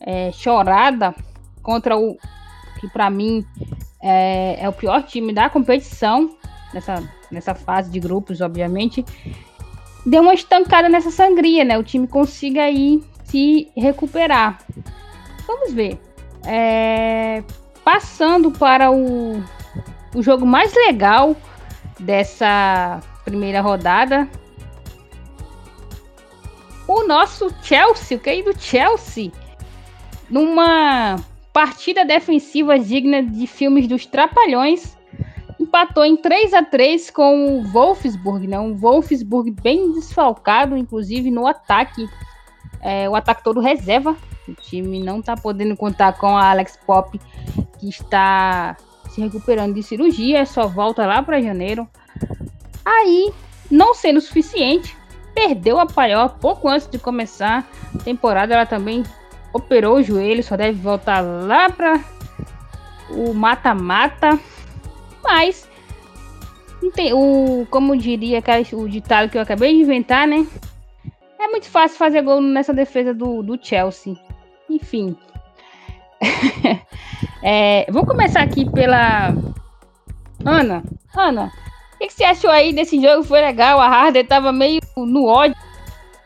[0.00, 1.14] é, chorada
[1.62, 2.16] contra o
[2.80, 3.44] que para mim
[4.02, 6.36] é, é, o pior time da competição
[6.72, 9.04] nessa, nessa fase de grupos, obviamente,
[10.04, 11.78] deu uma estancada nessa sangria, né?
[11.78, 14.58] O time consiga aí se recuperar.
[15.46, 15.98] Vamos ver.
[16.46, 17.42] É,
[17.82, 19.42] passando para o,
[20.14, 21.34] o jogo mais legal
[22.04, 24.28] dessa primeira rodada.
[26.86, 29.32] O nosso Chelsea, o querido Chelsea,
[30.28, 31.16] numa
[31.52, 34.96] partida defensiva digna de filmes dos Trapalhões,
[35.58, 38.58] empatou em 3 a 3 com o Wolfsburg, né?
[38.58, 42.06] Um Wolfsburg bem desfalcado, inclusive no ataque.
[42.82, 44.14] É, o ataque todo reserva.
[44.46, 47.18] O time não está podendo contar com a Alex Pop,
[47.78, 48.76] que está
[49.14, 51.88] se recuperando de cirurgia, só volta lá para janeiro.
[52.84, 53.32] Aí,
[53.70, 54.96] não sendo suficiente,
[55.32, 58.54] perdeu a Paió pouco antes de começar a temporada.
[58.54, 59.04] Ela também
[59.52, 62.04] operou o joelho, só deve voltar lá para
[63.08, 64.38] o mata-mata.
[65.22, 65.68] Mas
[66.92, 68.42] tem, o, como diria
[68.72, 70.44] o ditado que eu acabei de inventar, né?
[71.38, 74.16] É muito fácil fazer gol nessa defesa do, do Chelsea.
[74.68, 75.16] Enfim.
[77.42, 79.34] é, vou começar aqui pela
[80.44, 80.82] Ana.
[81.16, 81.52] Ana,
[81.94, 83.24] o que, que, você achou aí desse jogo?
[83.24, 83.80] Foi legal?
[83.80, 85.56] A Harder tava meio no ódio.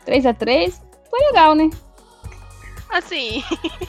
[0.04, 0.80] 3 a 3
[1.10, 1.68] Foi legal, né?
[2.88, 3.44] Assim,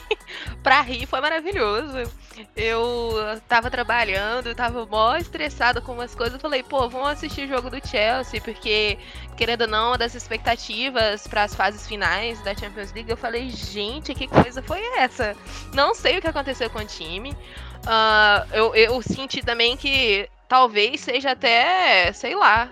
[0.62, 2.10] pra rir foi maravilhoso.
[2.56, 3.14] Eu
[3.48, 6.34] tava trabalhando, tava mó estressada com umas coisas.
[6.34, 8.98] Eu falei, pô, vamos assistir o jogo do Chelsea, porque,
[9.36, 13.50] querendo ou não, uma das expectativas para as fases finais da Champions League, eu falei,
[13.50, 15.36] gente, que coisa foi essa?
[15.72, 17.32] Não sei o que aconteceu com o time.
[17.32, 22.70] Uh, eu, eu senti também que talvez seja até, sei lá.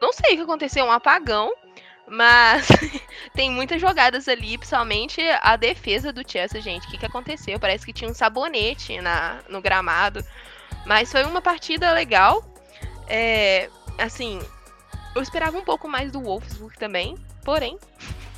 [0.00, 1.52] Não sei o que aconteceu, um apagão.
[2.08, 2.68] Mas
[3.34, 6.86] tem muitas jogadas ali, principalmente a defesa do Chelsea, gente.
[6.86, 7.58] O que, que aconteceu?
[7.58, 10.24] Parece que tinha um sabonete na, no gramado.
[10.84, 12.44] Mas foi uma partida legal.
[13.08, 14.40] É, assim,
[15.14, 17.16] eu esperava um pouco mais do Wolfsburg também.
[17.44, 17.78] Porém,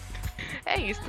[0.65, 1.03] é isso.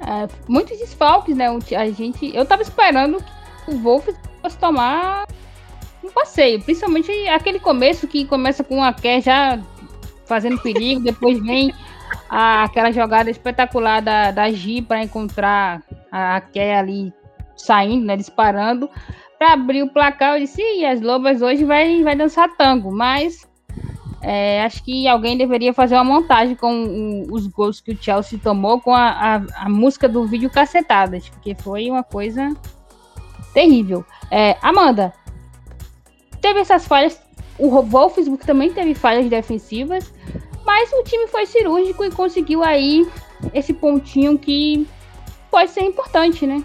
[0.00, 1.46] É, muitos desfalques, né?
[1.76, 3.22] A gente, eu tava esperando
[3.64, 5.26] que o Wolfsburg fosse tomar
[6.04, 6.62] um passeio.
[6.62, 9.58] Principalmente aquele começo que começa com a Kerr já
[10.30, 11.74] fazendo perigo, depois vem
[12.28, 17.12] a, aquela jogada espetacular da, da Gi para encontrar a, Ké ali
[17.56, 18.88] saindo, né, disparando,
[19.38, 20.36] para abrir o placar.
[20.36, 23.48] Eu disse, e as Lobas hoje vai, vai dançar tango, mas
[24.22, 28.78] É, acho que alguém deveria fazer uma montagem com os gols que o Chelsea tomou
[28.78, 32.54] com a, a, a música do vídeo cacetadas, porque foi uma coisa
[33.54, 34.04] terrível.
[34.30, 35.10] É, Amanda,
[36.42, 37.18] teve essas falhas,
[37.60, 40.12] o Wolfsburg também teve falhas defensivas,
[40.64, 43.06] mas o time foi cirúrgico e conseguiu aí
[43.52, 44.86] esse pontinho que
[45.50, 46.64] pode ser importante, né?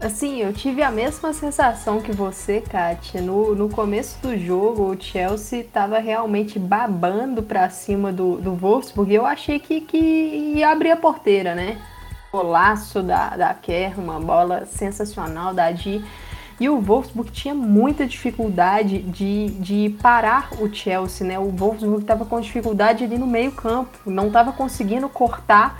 [0.00, 3.22] Assim, eu tive a mesma sensação que você, Kátia.
[3.22, 9.14] No, no começo do jogo, o Chelsea estava realmente babando para cima do, do Wolfsburg.
[9.14, 11.80] Eu achei que, que ia abrir a porteira, né?
[12.30, 16.04] Golaço da, da Kerr, uma bola sensacional da Di.
[16.60, 21.38] E o Wolfsburg tinha muita dificuldade de, de parar o Chelsea, né?
[21.38, 25.76] O Wolfsburg estava com dificuldade ali no meio campo, não estava conseguindo cortar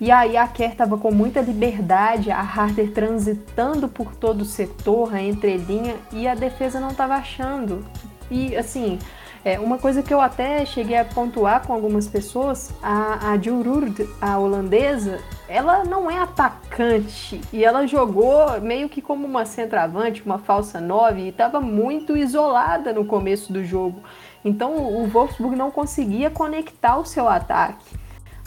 [0.00, 5.12] e aí a Kerr estava com muita liberdade, a Harder transitando por todo o setor,
[5.12, 7.84] a entrelinha, e a defesa não estava achando.
[8.30, 8.98] E assim,
[9.44, 14.08] é, uma coisa que eu até cheguei a pontuar com algumas pessoas, a, a Jururd,
[14.20, 15.18] a holandesa,
[15.48, 21.22] ela não é atacante e ela jogou meio que como uma centroavante, uma falsa nove
[21.22, 24.02] e estava muito isolada no começo do jogo.
[24.44, 27.96] Então o Wolfsburg não conseguia conectar o seu ataque.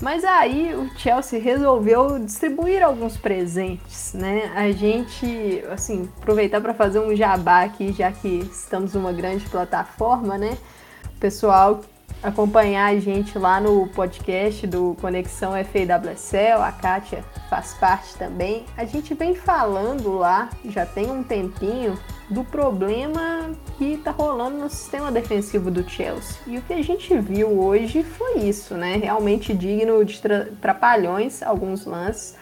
[0.02, 4.52] Mas aí o Chelsea resolveu distribuir alguns presentes, né?
[4.56, 10.40] A gente, assim, aproveitar para fazer um jabá aqui, já que estamos numa grande plataforma,
[10.40, 10.58] né?
[11.06, 11.82] O pessoal
[12.24, 18.66] acompanhar a gente lá no podcast do Conexão FAWSL, a Kátia faz parte também.
[18.78, 21.98] A gente vem falando lá, já tem um tempinho,
[22.32, 26.38] do problema que tá rolando no sistema defensivo do Chelsea.
[26.48, 28.96] E o que a gente viu hoje foi isso, né?
[28.96, 30.22] Realmente digno de
[30.62, 32.40] trapalhões alguns lances.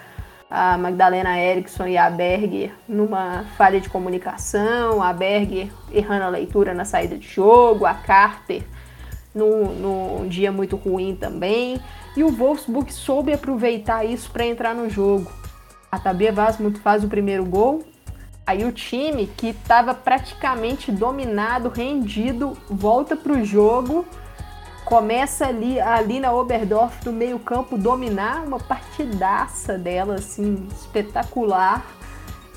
[0.47, 6.73] A Magdalena Eriksson e a Berger numa falha de comunicação, a Berger errando a leitura
[6.73, 8.63] na saída de jogo, a Carter
[9.34, 11.80] num, num dia muito ruim também.
[12.15, 15.32] E o Wolfsburg soube aproveitar isso para entrar no jogo.
[15.91, 17.84] A Tabia Vasmut faz o primeiro gol.
[18.45, 24.05] Aí o time que estava praticamente dominado, rendido, volta para o jogo,
[24.86, 31.86] começa ali, ali na Oberdorf do meio campo dominar uma partidaça dela assim espetacular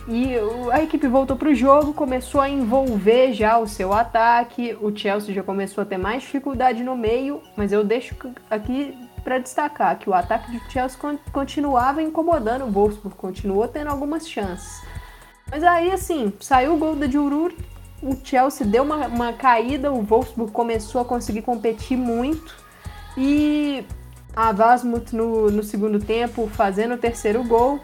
[0.09, 0.35] e
[0.73, 4.77] a equipe voltou para o jogo, começou a envolver já o seu ataque.
[4.81, 8.15] O Chelsea já começou a ter mais dificuldade no meio, mas eu deixo
[8.51, 10.99] aqui para destacar que o ataque do Chelsea
[11.33, 14.83] continuava incomodando o Wolfsburg, continuou tendo algumas chances.
[15.49, 17.53] Mas aí, assim, saiu o gol da Jurur,
[18.03, 22.57] o Chelsea deu uma, uma caída, o Wolfsburg começou a conseguir competir muito
[23.17, 23.85] e
[24.35, 27.79] a Vasmut no, no segundo tempo fazendo o terceiro gol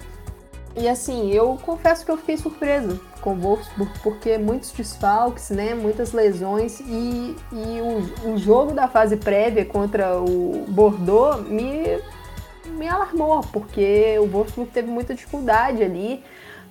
[0.80, 5.74] e assim, eu confesso que eu fiquei surpresa com o Wolfsburg, porque muitos desfalques, né,
[5.74, 12.00] muitas lesões e, e o, o jogo da fase prévia contra o Bordeaux me,
[12.66, 16.22] me alarmou, porque o Wolfsburg teve muita dificuldade ali,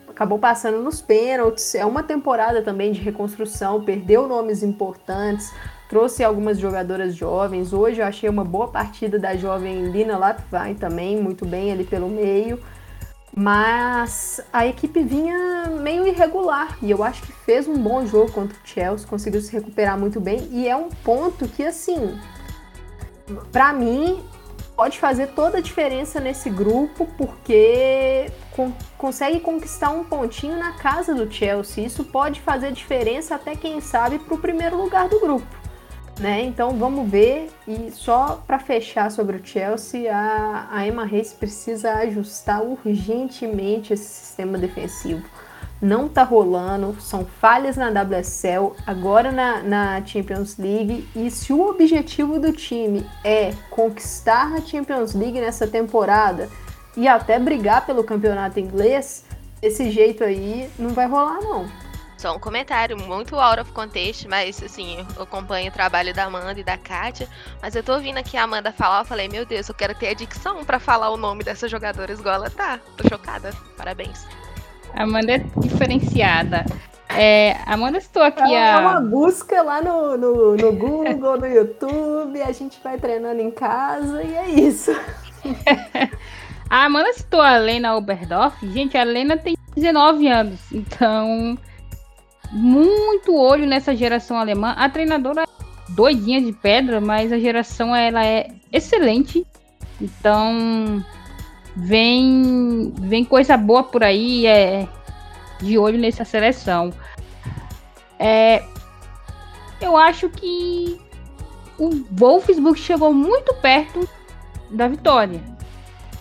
[0.07, 5.53] acabou passando nos pênaltis, é uma temporada também de reconstrução, perdeu nomes importantes,
[5.89, 11.21] trouxe algumas jogadoras jovens, hoje eu achei uma boa partida da jovem Lina Lapvain também,
[11.21, 12.59] muito bem ali pelo meio,
[13.35, 18.57] mas a equipe vinha meio irregular e eu acho que fez um bom jogo contra
[18.57, 22.17] o Chelsea, conseguiu se recuperar muito bem e é um ponto que assim,
[23.51, 24.23] para mim
[24.75, 31.13] pode fazer toda a diferença nesse grupo porque con consegue conquistar um pontinho na casa
[31.13, 31.85] do Chelsea.
[31.85, 35.66] Isso pode fazer diferença até quem sabe para o primeiro lugar do grupo
[36.19, 36.41] né?
[36.43, 37.49] Então vamos ver.
[37.67, 44.05] E só para fechar sobre o Chelsea, a, a Emma Reis precisa ajustar urgentemente esse
[44.05, 45.23] sistema defensivo.
[45.79, 51.07] Não tá rolando, são falhas na WSL, agora na, na Champions League.
[51.15, 56.49] E se o objetivo do time é conquistar a Champions League nessa temporada
[56.95, 59.23] e até brigar pelo campeonato inglês,
[59.61, 61.67] esse jeito aí não vai rolar, não.
[62.17, 66.59] Só um comentário muito out of context, mas assim, eu acompanho o trabalho da Amanda
[66.59, 67.27] e da Kátia,
[67.61, 70.09] mas eu tô ouvindo aqui a Amanda falar, eu falei, meu Deus, eu quero ter
[70.09, 72.79] a dicção para falar o nome dessa jogadora igual ela tá.
[72.97, 73.51] Tô chocada.
[73.77, 74.25] Parabéns.
[74.95, 76.65] Amanda é diferenciada.
[77.09, 78.79] É, Amanda, estou aqui é a...
[78.79, 84.23] uma busca lá no, no, no Google, no YouTube, a gente vai treinando em casa
[84.23, 84.91] e é isso.
[86.69, 88.55] a Amanda citou a Lena Oberdorf.
[88.71, 91.57] Gente, a Lena tem 19 anos, então
[92.51, 94.73] muito olho nessa geração alemã.
[94.77, 95.47] A treinadora é
[95.89, 99.45] doidinha de pedra, mas a geração ela é excelente.
[99.99, 101.03] Então
[101.75, 104.87] vem vem coisa boa por aí, é
[105.59, 106.93] de olho nessa seleção.
[108.19, 108.63] É,
[109.81, 110.99] eu acho que
[111.77, 114.07] o Wolfsburg chegou muito perto
[114.71, 115.41] da vitória.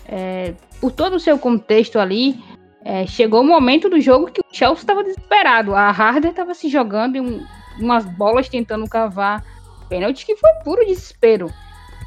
[0.05, 2.41] É, por todo o seu contexto ali,
[2.87, 5.75] é, chegou o momento do jogo que o Chelsea estava desesperado.
[5.75, 7.45] A Harder estava se jogando em
[7.77, 9.43] umas bolas tentando cavar
[9.89, 11.51] pênalti, que foi puro desespero.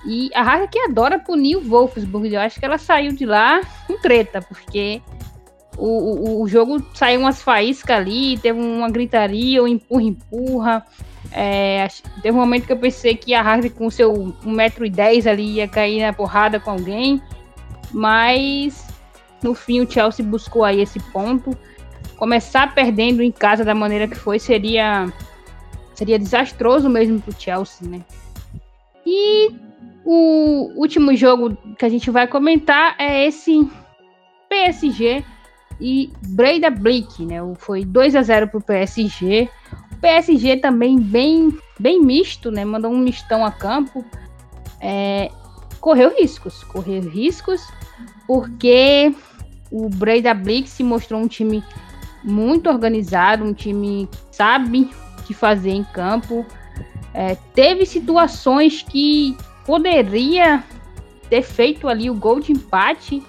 [0.07, 2.33] E a Harder que adora punir o Wolfsburg.
[2.33, 5.03] Eu acho que ela saiu de lá com treta, porque
[5.76, 10.83] o, o, o jogo saiu umas faíscas ali, teve uma gritaria, um empurra-empurra.
[11.31, 11.89] É,
[12.22, 16.01] teve um momento que eu pensei que a Harder com seu 1,10m ali ia cair
[16.01, 17.20] na porrada com alguém.
[17.93, 18.89] Mas
[19.43, 21.57] no fim o Chelsea buscou aí esse ponto.
[22.16, 25.12] Começar perdendo em casa da maneira que foi seria
[25.95, 28.03] seria desastroso mesmo pro Chelsea, né?
[29.05, 29.51] E
[30.05, 33.68] o último jogo que a gente vai comentar é esse
[34.49, 35.24] PSG
[35.80, 37.36] e Breda Blick, né?
[37.59, 39.49] Foi 2 a 0 pro PSG.
[39.93, 42.64] O PSG também bem bem misto, né?
[42.64, 44.05] Mandou um mistão a campo.
[44.80, 45.30] É,
[45.80, 47.66] correu riscos, correu riscos,
[48.26, 49.14] porque
[49.71, 51.62] o Breda Blick se mostrou um time
[52.23, 56.45] muito organizado, um time que sabe o que fazer em campo.
[57.14, 60.62] É, teve situações que poderia
[61.29, 63.23] ter feito ali o gol de empate.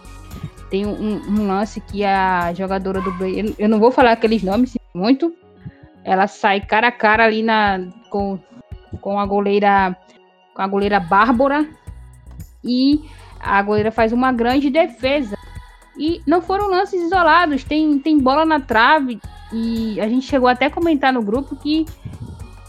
[0.69, 4.77] Tem um, um lance que a jogadora do Breda, eu não vou falar aqueles nomes
[4.93, 5.33] muito,
[6.03, 8.39] ela sai cara a cara ali na com,
[8.99, 9.95] com a goleira
[10.53, 11.67] com a goleira Bárbara
[12.63, 13.01] e
[13.39, 15.37] a goleira faz uma grande defesa.
[16.01, 19.19] E não foram lances isolados, tem, tem bola na trave.
[19.53, 21.85] E a gente chegou até a comentar no grupo que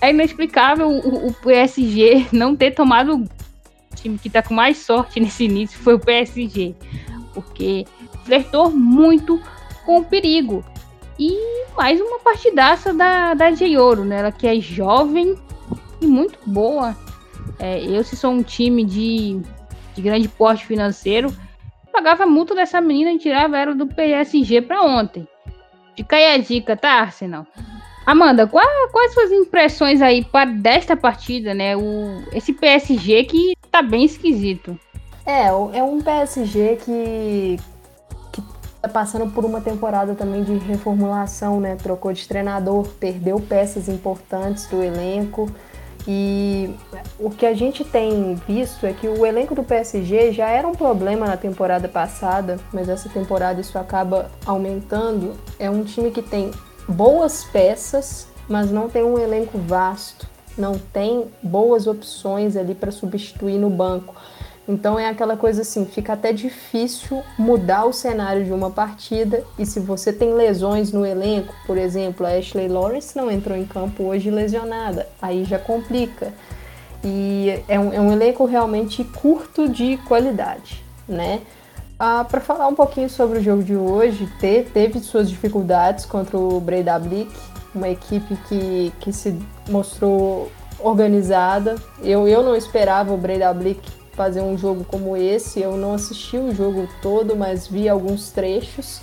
[0.02, 3.28] é inexplicável o, o PSG não ter tomado o
[3.94, 6.74] time que tá com mais sorte nesse início foi o PSG.
[7.32, 7.86] Porque
[8.26, 9.40] flertou muito
[9.86, 10.62] com o perigo.
[11.18, 11.34] E
[11.74, 14.18] mais uma partidaça da, da J-Ouro, né?
[14.18, 15.38] Ela que é jovem
[16.02, 16.94] e muito boa.
[17.58, 19.40] É, eu, se sou um time de
[19.94, 21.34] de grande porte financeiro,
[21.92, 25.28] pagava multa dessa menina e tirava ela do PSG para ontem.
[25.94, 27.46] Fica aí a dica, tá, Arsenal?
[28.04, 31.76] Amanda, qual, quais suas impressões aí para desta partida, né?
[31.76, 34.78] O, esse PSG que tá bem esquisito.
[35.24, 37.56] É, é um PSG que,
[38.32, 38.42] que
[38.80, 41.76] tá passando por uma temporada também de reformulação, né?
[41.76, 45.48] Trocou de treinador, perdeu peças importantes do elenco.
[46.06, 46.74] E
[47.18, 50.74] o que a gente tem visto é que o elenco do PSG já era um
[50.74, 55.34] problema na temporada passada, mas essa temporada isso acaba aumentando.
[55.58, 56.50] É um time que tem
[56.88, 60.28] boas peças, mas não tem um elenco vasto,
[60.58, 64.14] não tem boas opções ali para substituir no banco.
[64.66, 69.44] Então é aquela coisa assim, fica até difícil mudar o cenário de uma partida.
[69.58, 73.64] E se você tem lesões no elenco, por exemplo, a Ashley Lawrence não entrou em
[73.64, 76.32] campo hoje lesionada, aí já complica.
[77.04, 81.40] E é um, é um elenco realmente curto de qualidade, né?
[81.98, 86.38] Ah, Para falar um pouquinho sobre o jogo de hoje, te, teve suas dificuldades contra
[86.38, 87.32] o Breda Blick,
[87.74, 89.36] uma equipe que, que se
[89.68, 91.74] mostrou organizada.
[92.02, 93.80] Eu, eu não esperava o Breda Blick
[94.22, 95.60] fazer um jogo como esse.
[95.60, 99.00] Eu não assisti o jogo todo, mas vi alguns trechos.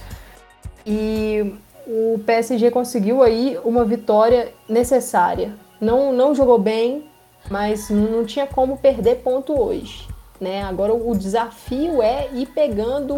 [0.86, 1.56] E
[1.86, 5.54] o PSG conseguiu aí uma vitória necessária.
[5.82, 7.04] Não, não jogou bem,
[7.50, 10.08] mas não tinha como perder ponto hoje.
[10.40, 10.64] Né?
[10.64, 13.14] Agora o desafio é ir pegando,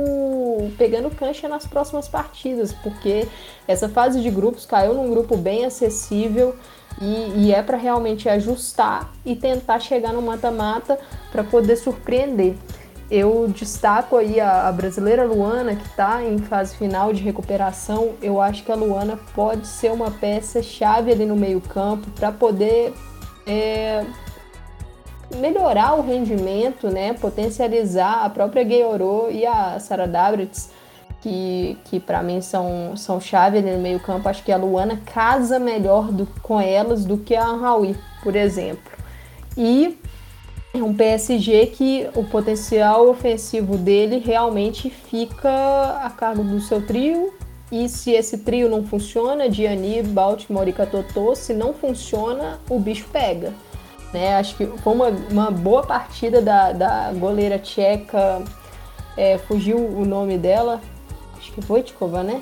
[0.76, 3.28] pegando cancha nas próximas partidas, porque
[3.68, 6.56] essa fase de grupos caiu num grupo bem acessível
[7.00, 11.00] e, e é para realmente ajustar e tentar chegar no mata-mata
[11.32, 12.56] para poder surpreender.
[13.10, 18.14] Eu destaco aí a, a brasileira Luana, que está em fase final de recuperação.
[18.22, 22.94] Eu acho que a Luana pode ser uma peça-chave ali no meio-campo para poder
[23.46, 24.06] é,
[25.36, 27.14] melhorar o rendimento, né?
[27.14, 30.70] potencializar a própria Gueorô e a Sara Dabritz
[31.22, 34.28] que, que para mim são, são chave ali no meio campo.
[34.28, 38.92] Acho que a Luana casa melhor do, com elas do que a Raui, por exemplo.
[39.56, 39.98] E
[40.74, 47.34] é um PSG que o potencial ofensivo dele realmente fica a cargo do seu trio.
[47.72, 53.08] E se esse trio não funciona, Diani, Baltimore e Katotô, se não funciona, o bicho
[53.12, 53.54] pega.
[54.14, 54.36] Né?
[54.36, 58.44] Acho que foi uma, uma boa partida da, da goleira tcheca,
[59.16, 60.82] é, fugiu o nome dela,
[61.42, 62.42] acho que Voitkova, né?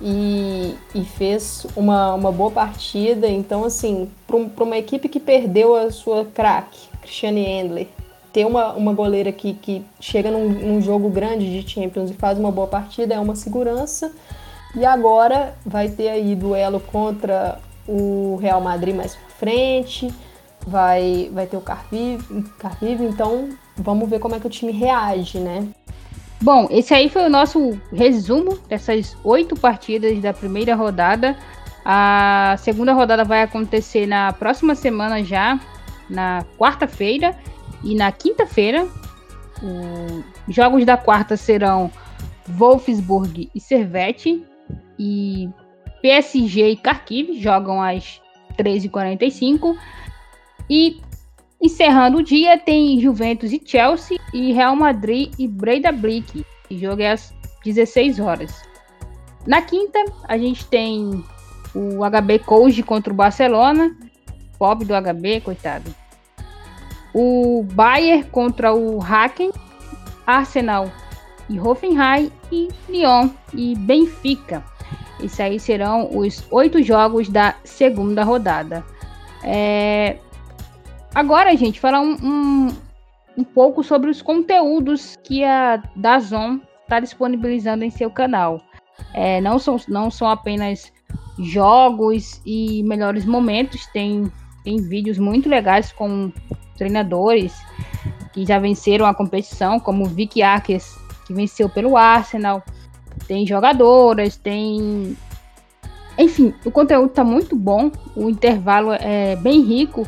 [0.00, 3.28] E, e, fez uma, uma boa partida.
[3.28, 7.86] Então, assim, para uma equipe que perdeu a sua craque, Christiane Endler,
[8.32, 12.38] ter uma, uma goleira que, que chega num, num, jogo grande de Champions e faz
[12.38, 14.12] uma boa partida é uma segurança.
[14.74, 20.12] E agora vai ter aí duelo contra o Real Madrid mais pra frente,
[20.66, 25.38] vai, vai ter o Carvive, Carvive, então vamos ver como é que o time reage,
[25.38, 25.68] né?
[26.42, 31.36] Bom, esse aí foi o nosso resumo dessas oito partidas da primeira rodada.
[31.84, 35.60] A segunda rodada vai acontecer na próxima semana já,
[36.10, 37.38] na quarta-feira
[37.84, 38.88] e na quinta-feira.
[40.48, 41.88] Os jogos da quarta serão
[42.48, 44.44] Wolfsburg e Servette
[44.98, 45.48] e
[46.02, 48.20] PSG e Kharkiv jogam às
[48.58, 49.76] 13h45
[50.68, 51.00] e
[51.62, 57.00] encerrando o dia tem Juventus e Chelsea e Real Madrid e Breda Blick, que jogo
[57.00, 57.32] é às
[57.64, 58.62] 16 horas.
[59.46, 59.98] Na quinta,
[60.28, 61.24] a gente tem
[61.74, 63.96] o HB Couge contra o Barcelona,
[64.58, 65.94] pobre do HB, coitado.
[67.14, 69.52] O Bayern contra o Haken,
[70.26, 70.90] Arsenal
[71.48, 74.64] e Hoffenheim e Lyon e Benfica.
[75.22, 78.84] Esses aí serão os oito jogos da segunda rodada.
[79.44, 80.18] É...
[81.14, 82.68] Agora, gente, falar um, um,
[83.36, 88.62] um, pouco sobre os conteúdos que a Dazon está disponibilizando em seu canal.
[89.12, 90.90] É, não, são, não são apenas
[91.38, 94.30] jogos e melhores momentos, tem,
[94.64, 96.32] tem vídeos muito legais com
[96.76, 97.54] treinadores
[98.32, 100.96] que já venceram a competição, como Vicky Akers,
[101.26, 102.62] que venceu pelo Arsenal,
[103.26, 105.16] tem jogadoras, tem.
[106.18, 110.06] Enfim, o conteúdo está muito bom, o intervalo é bem rico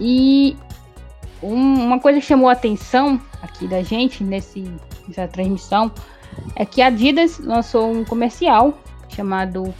[0.00, 0.56] e
[1.42, 4.72] um, uma coisa que chamou a atenção aqui da gente nesse,
[5.06, 5.92] nessa transmissão
[6.56, 8.78] é que a Adidas lançou um comercial
[9.08, 9.74] chamado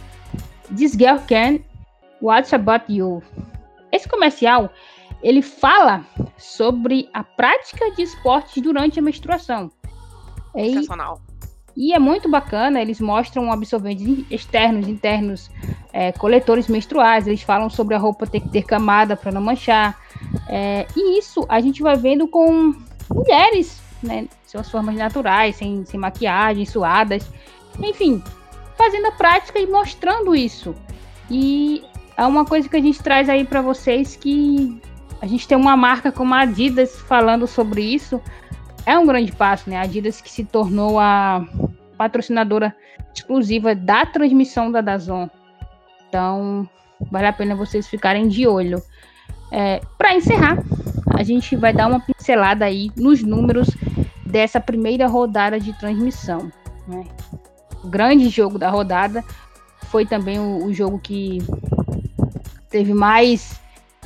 [0.75, 1.59] This Girl Can
[2.21, 3.23] What's About You.
[3.91, 4.71] Esse comercial
[5.23, 6.05] ele fala
[6.37, 9.71] sobre a prática de esportes durante a menstruação.
[10.53, 11.21] Sensacional.
[11.81, 15.49] E é muito bacana, eles mostram absorventes externos, internos,
[15.91, 19.99] é, coletores menstruais, eles falam sobre a roupa ter que ter camada para não manchar.
[20.47, 22.75] É, e isso a gente vai vendo com
[23.11, 24.27] mulheres, né?
[24.45, 27.27] Suas formas naturais, sem, sem maquiagem, suadas,
[27.79, 28.21] enfim,
[28.77, 30.75] fazendo a prática e mostrando isso.
[31.31, 31.83] E
[32.15, 34.79] é uma coisa que a gente traz aí para vocês que
[35.19, 38.21] a gente tem uma marca como a Adidas falando sobre isso
[38.85, 39.77] é um grande passo, né?
[39.77, 41.45] A Adidas que se tornou a
[42.01, 42.75] patrocinadora
[43.13, 45.29] exclusiva da transmissão da Dazon.
[46.09, 46.67] Então,
[47.11, 48.81] vale a pena vocês ficarem de olho.
[49.51, 50.57] É, Para encerrar,
[51.13, 53.69] a gente vai dar uma pincelada aí nos números
[54.25, 56.51] dessa primeira rodada de transmissão.
[56.87, 57.03] Né?
[57.83, 59.23] O grande jogo da rodada
[59.83, 61.37] foi também o, o jogo que
[62.71, 63.61] teve mais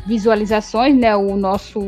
[0.06, 1.16] visualizações, né?
[1.16, 1.80] O nosso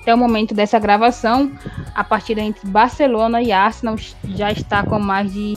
[0.00, 1.50] até o momento dessa gravação,
[1.94, 5.56] a partida entre Barcelona e Arsenal já está com mais de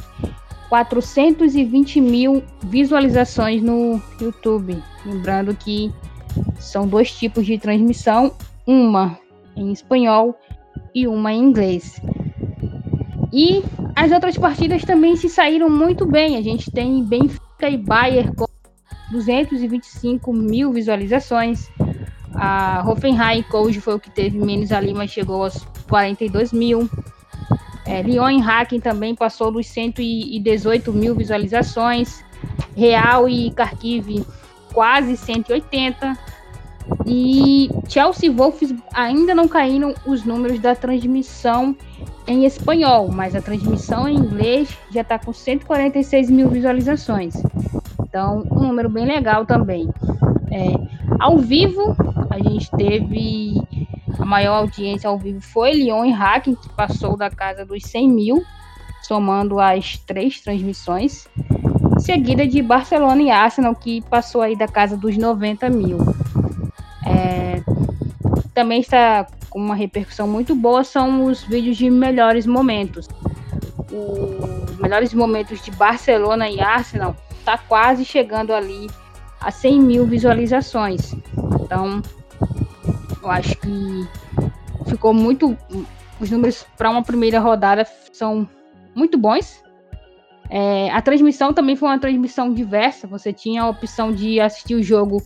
[0.70, 4.82] 420 mil visualizações no YouTube.
[5.06, 5.94] Lembrando que
[6.60, 8.34] são dois tipos de transmissão,
[8.66, 9.18] uma
[9.56, 10.38] em espanhol
[10.94, 12.02] e uma em inglês.
[13.34, 13.64] E
[13.96, 16.38] as outras partidas também se saíram muito bem.
[16.38, 18.46] A gente tem Benfica e Bayern com
[19.12, 21.70] 225 mil visualizações.
[22.38, 26.90] A Hoffenheim Coach foi o que teve menos ali, mas chegou aos 42 mil.
[27.86, 32.24] É, Lyon Hacking também passou dos 118 mil visualizações.
[32.76, 34.26] Real e Kharkiv
[34.74, 36.16] quase 180.
[37.06, 41.76] E Chelsea Wolves ainda não caíram os números da transmissão
[42.28, 47.36] em espanhol, mas a transmissão em inglês já está com 146 mil visualizações.
[48.02, 49.90] Então, um número bem legal também.
[50.52, 50.74] É,
[51.20, 51.96] ao vivo,
[52.30, 53.56] a gente teve
[54.20, 58.10] a maior audiência ao vivo foi Lyon e Hacking, que passou da casa dos 100
[58.10, 58.44] mil,
[59.04, 61.28] somando as três transmissões,
[62.00, 66.00] seguida de Barcelona e Arsenal, que passou aí da casa dos 90 mil.
[67.06, 67.62] É,
[68.54, 73.08] também está com uma repercussão muito boa são os vídeos de melhores momentos.
[73.92, 78.88] Os melhores momentos de Barcelona e Arsenal está quase chegando ali
[79.40, 81.14] a 100 mil visualizações.
[81.62, 82.02] Então,
[83.22, 84.08] eu acho que
[84.88, 85.58] ficou muito.
[86.20, 88.48] Os números para uma primeira rodada são
[88.96, 89.62] muito bons.
[90.50, 93.06] É, a transmissão também foi uma transmissão diversa.
[93.08, 95.22] Você tinha a opção de assistir o jogo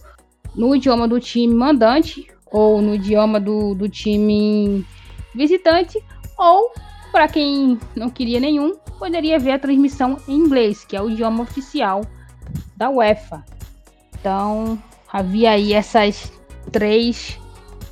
[0.55, 4.85] no idioma do time mandante ou no idioma do, do time
[5.33, 5.97] visitante,
[6.37, 6.71] ou
[7.11, 11.43] para quem não queria nenhum, poderia ver a transmissão em inglês, que é o idioma
[11.43, 12.01] oficial
[12.75, 13.43] da UEFA.
[14.21, 14.77] Então,
[15.11, 16.31] havia aí essas
[16.71, 17.39] três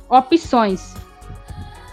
[0.08, 0.94] opções.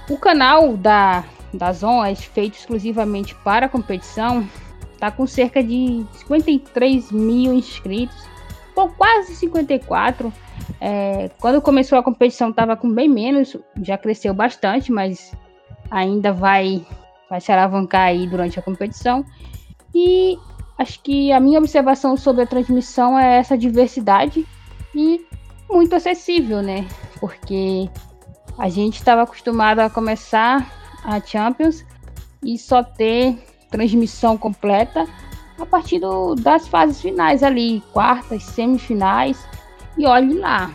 [0.08, 4.48] O canal da, da Zon é feito exclusivamente para a competição,
[4.94, 8.16] está com cerca de 53 mil inscritos,
[8.76, 10.32] ou quase 54.
[10.80, 15.36] É, quando começou a competição estava com bem menos, já cresceu bastante, mas
[15.90, 16.86] ainda vai,
[17.28, 19.26] vai se alavancar aí durante a competição.
[19.96, 20.38] E
[20.78, 24.46] acho que a minha observação sobre a transmissão é essa diversidade
[24.94, 25.26] e
[25.70, 26.88] muito acessível, né?
[27.20, 27.90] Porque
[28.58, 30.72] a gente estava acostumado a começar
[31.04, 31.86] a Champions
[32.44, 33.38] e só ter
[33.70, 35.08] transmissão completa
[35.60, 39.46] a partir do, das fases finais ali, quartas, semifinais.
[39.98, 40.72] E olhe lá,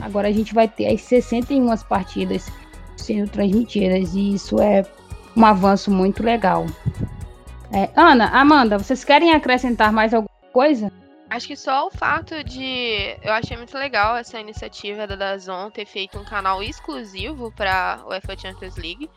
[0.00, 2.50] agora a gente vai ter as 61 partidas
[2.96, 4.84] sendo transmitidas e isso é
[5.36, 6.66] um avanço muito legal.
[7.72, 10.90] É, Ana, Amanda, vocês querem acrescentar mais alguma coisa?
[11.28, 13.16] Acho que só o fato de.
[13.22, 18.08] Eu achei muito legal essa iniciativa da Dazon ter feito um canal exclusivo para o
[18.08, 19.08] UEFA Champions League.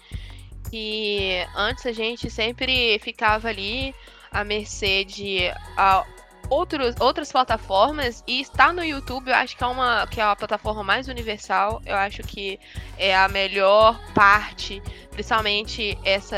[0.70, 3.96] Que antes a gente sempre ficava ali
[4.32, 6.06] à mercê de a,
[6.50, 10.36] outros, outras plataformas e estar no YouTube eu acho que é uma que é a
[10.36, 12.60] plataforma mais universal eu acho que
[12.98, 14.82] é a melhor parte
[15.12, 16.38] principalmente essa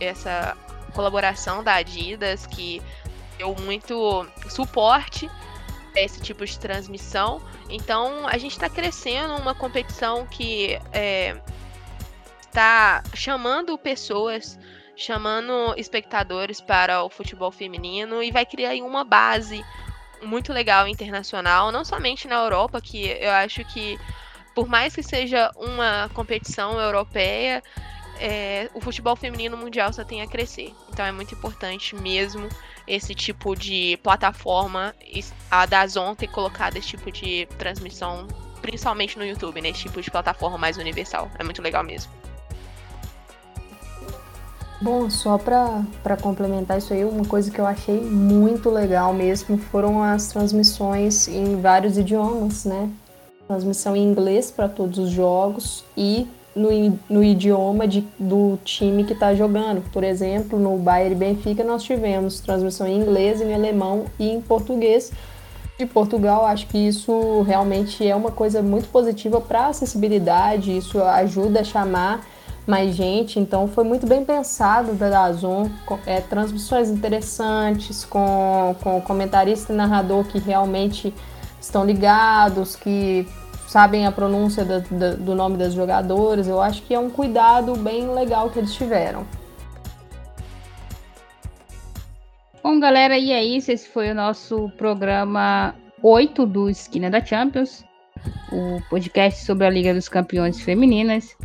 [0.00, 0.56] essa
[0.96, 2.82] colaboração da Adidas que
[3.36, 5.30] deu muito suporte
[5.94, 7.40] a esse tipo de transmissão.
[7.68, 10.78] Então a gente está crescendo uma competição que
[12.40, 14.58] está é, chamando pessoas,
[14.96, 19.62] chamando espectadores para o futebol feminino e vai criar uma base
[20.22, 23.98] muito legal internacional, não somente na Europa, que eu acho que
[24.54, 27.62] por mais que seja uma competição europeia,
[28.20, 30.72] é, o futebol feminino mundial só tem a crescer.
[30.92, 32.48] Então é muito importante mesmo
[32.86, 34.94] esse tipo de plataforma,
[35.50, 38.26] a Dazon ter colocado esse tipo de transmissão,
[38.62, 39.72] principalmente no YouTube, né?
[39.72, 41.30] tipo de plataforma mais universal.
[41.38, 42.10] É muito legal mesmo.
[44.80, 50.02] Bom, só para complementar isso aí, uma coisa que eu achei muito legal mesmo foram
[50.02, 52.90] as transmissões em vários idiomas, né?
[53.48, 59.12] Transmissão em inglês para todos os jogos e no, no idioma de, do time que
[59.12, 59.82] está jogando.
[59.92, 65.12] Por exemplo, no Bayern Benfica nós tivemos transmissão em inglês, em alemão e em português.
[65.78, 71.02] De Portugal, acho que isso realmente é uma coisa muito positiva para a acessibilidade, isso
[71.02, 72.26] ajuda a chamar
[72.66, 75.68] mais gente, então foi muito bem pensado da Dazon,
[76.06, 81.14] é, transmissões interessantes, com, com comentarista e narrador que realmente
[81.60, 83.28] estão ligados, que
[83.66, 84.78] sabem a pronúncia da,
[85.14, 86.48] do nome das jogadoras.
[86.48, 89.26] Eu acho que é um cuidado bem legal que eles tiveram.
[92.62, 93.70] Bom, galera, e é isso.
[93.70, 97.84] Esse foi o nosso programa 8 do Esquina da Champions,
[98.52, 101.36] o podcast sobre a Liga dos Campeões Femininas.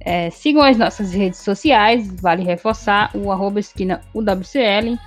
[0.00, 4.98] É, sigam as nossas redes sociais, vale reforçar o arroba esquina UWCL.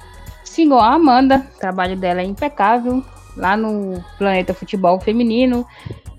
[0.44, 3.04] Sigam a Amanda, o trabalho dela é impecável,
[3.36, 5.66] lá no Planeta Futebol Feminino.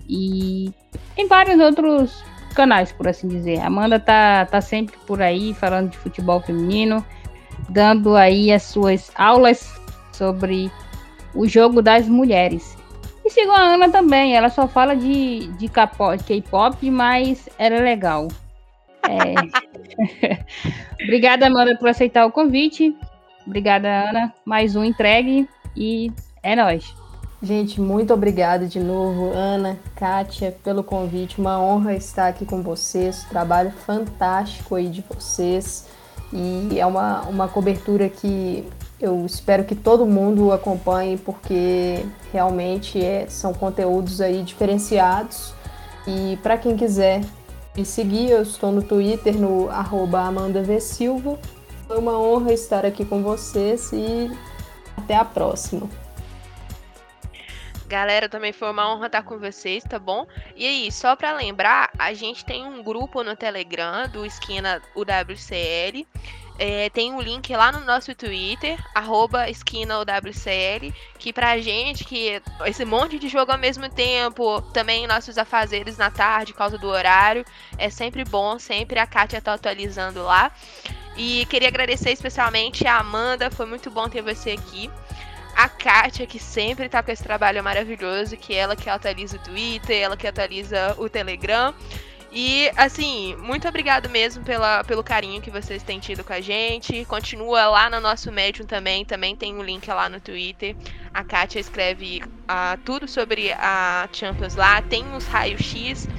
[0.07, 0.71] E
[1.17, 2.23] em vários outros
[2.55, 3.59] canais, por assim dizer.
[3.59, 7.05] Amanda tá, tá sempre por aí falando de futebol feminino,
[7.69, 9.79] dando aí as suas aulas
[10.11, 10.71] sobre
[11.33, 12.77] o jogo das mulheres.
[13.23, 18.27] E sigam a Ana também, ela só fala de, de K-pop, mas era legal.
[19.03, 19.35] É...
[21.03, 22.95] Obrigada, Amanda, por aceitar o convite.
[23.45, 24.33] Obrigada, Ana.
[24.45, 26.93] Mais um entregue e é nóis.
[27.45, 31.39] Gente, muito obrigada de novo, Ana, Kátia, pelo convite.
[31.39, 33.23] Uma honra estar aqui com vocês.
[33.29, 35.85] Trabalho fantástico aí de vocês.
[36.33, 38.67] E é uma, uma cobertura que
[38.99, 45.53] eu espero que todo mundo acompanhe, porque realmente é, são conteúdos aí diferenciados.
[46.07, 47.21] E para quem quiser
[47.77, 50.79] me seguir, eu estou no Twitter, no arroba Amanda v.
[50.79, 51.37] Silva.
[51.85, 54.35] Foi uma honra estar aqui com vocês e
[54.97, 55.87] até a próxima.
[57.87, 60.25] Galera, também foi uma honra estar com vocês, tá bom?
[60.55, 66.07] E aí, só para lembrar, a gente tem um grupo no Telegram do Esquina UWCL.
[66.57, 72.85] É, tem um link lá no nosso Twitter, arroba esquinaUWCL, que pra gente, que esse
[72.85, 77.43] monte de jogo ao mesmo tempo, também nossos afazeres na tarde, por causa do horário,
[77.77, 80.49] é sempre bom, sempre a Kátia tá atualizando lá.
[81.17, 84.89] E queria agradecer especialmente a Amanda, foi muito bom ter você aqui
[85.55, 89.39] a Kátia, que sempre tá com esse trabalho maravilhoso, que é ela que atualiza o
[89.39, 91.73] Twitter, ela que atualiza o Telegram.
[92.37, 97.05] E, assim, muito obrigado mesmo pela, pelo carinho que vocês têm tido com a gente.
[97.05, 100.75] Continua lá no nosso Medium também, também tem um link lá no Twitter.
[101.13, 106.09] A Kátia escreve uh, tudo sobre a Champions lá, tem os raios-x.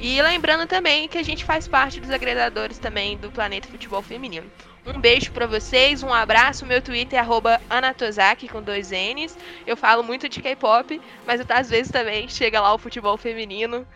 [0.00, 4.50] E lembrando também que a gente faz parte dos agregadores também do Planeta Futebol Feminino.
[4.84, 6.66] Um beijo para vocês, um abraço.
[6.66, 7.26] Meu Twitter é
[7.70, 9.38] Anatozaki com dois N's.
[9.64, 13.86] Eu falo muito de K-pop, mas às vezes também chega lá o futebol feminino.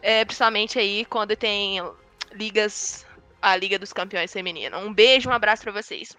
[0.00, 1.82] É, principalmente aí quando tem
[2.32, 3.06] ligas,
[3.42, 4.78] a Liga dos Campeões Feminina.
[4.78, 6.16] Um beijo, um abraço para vocês.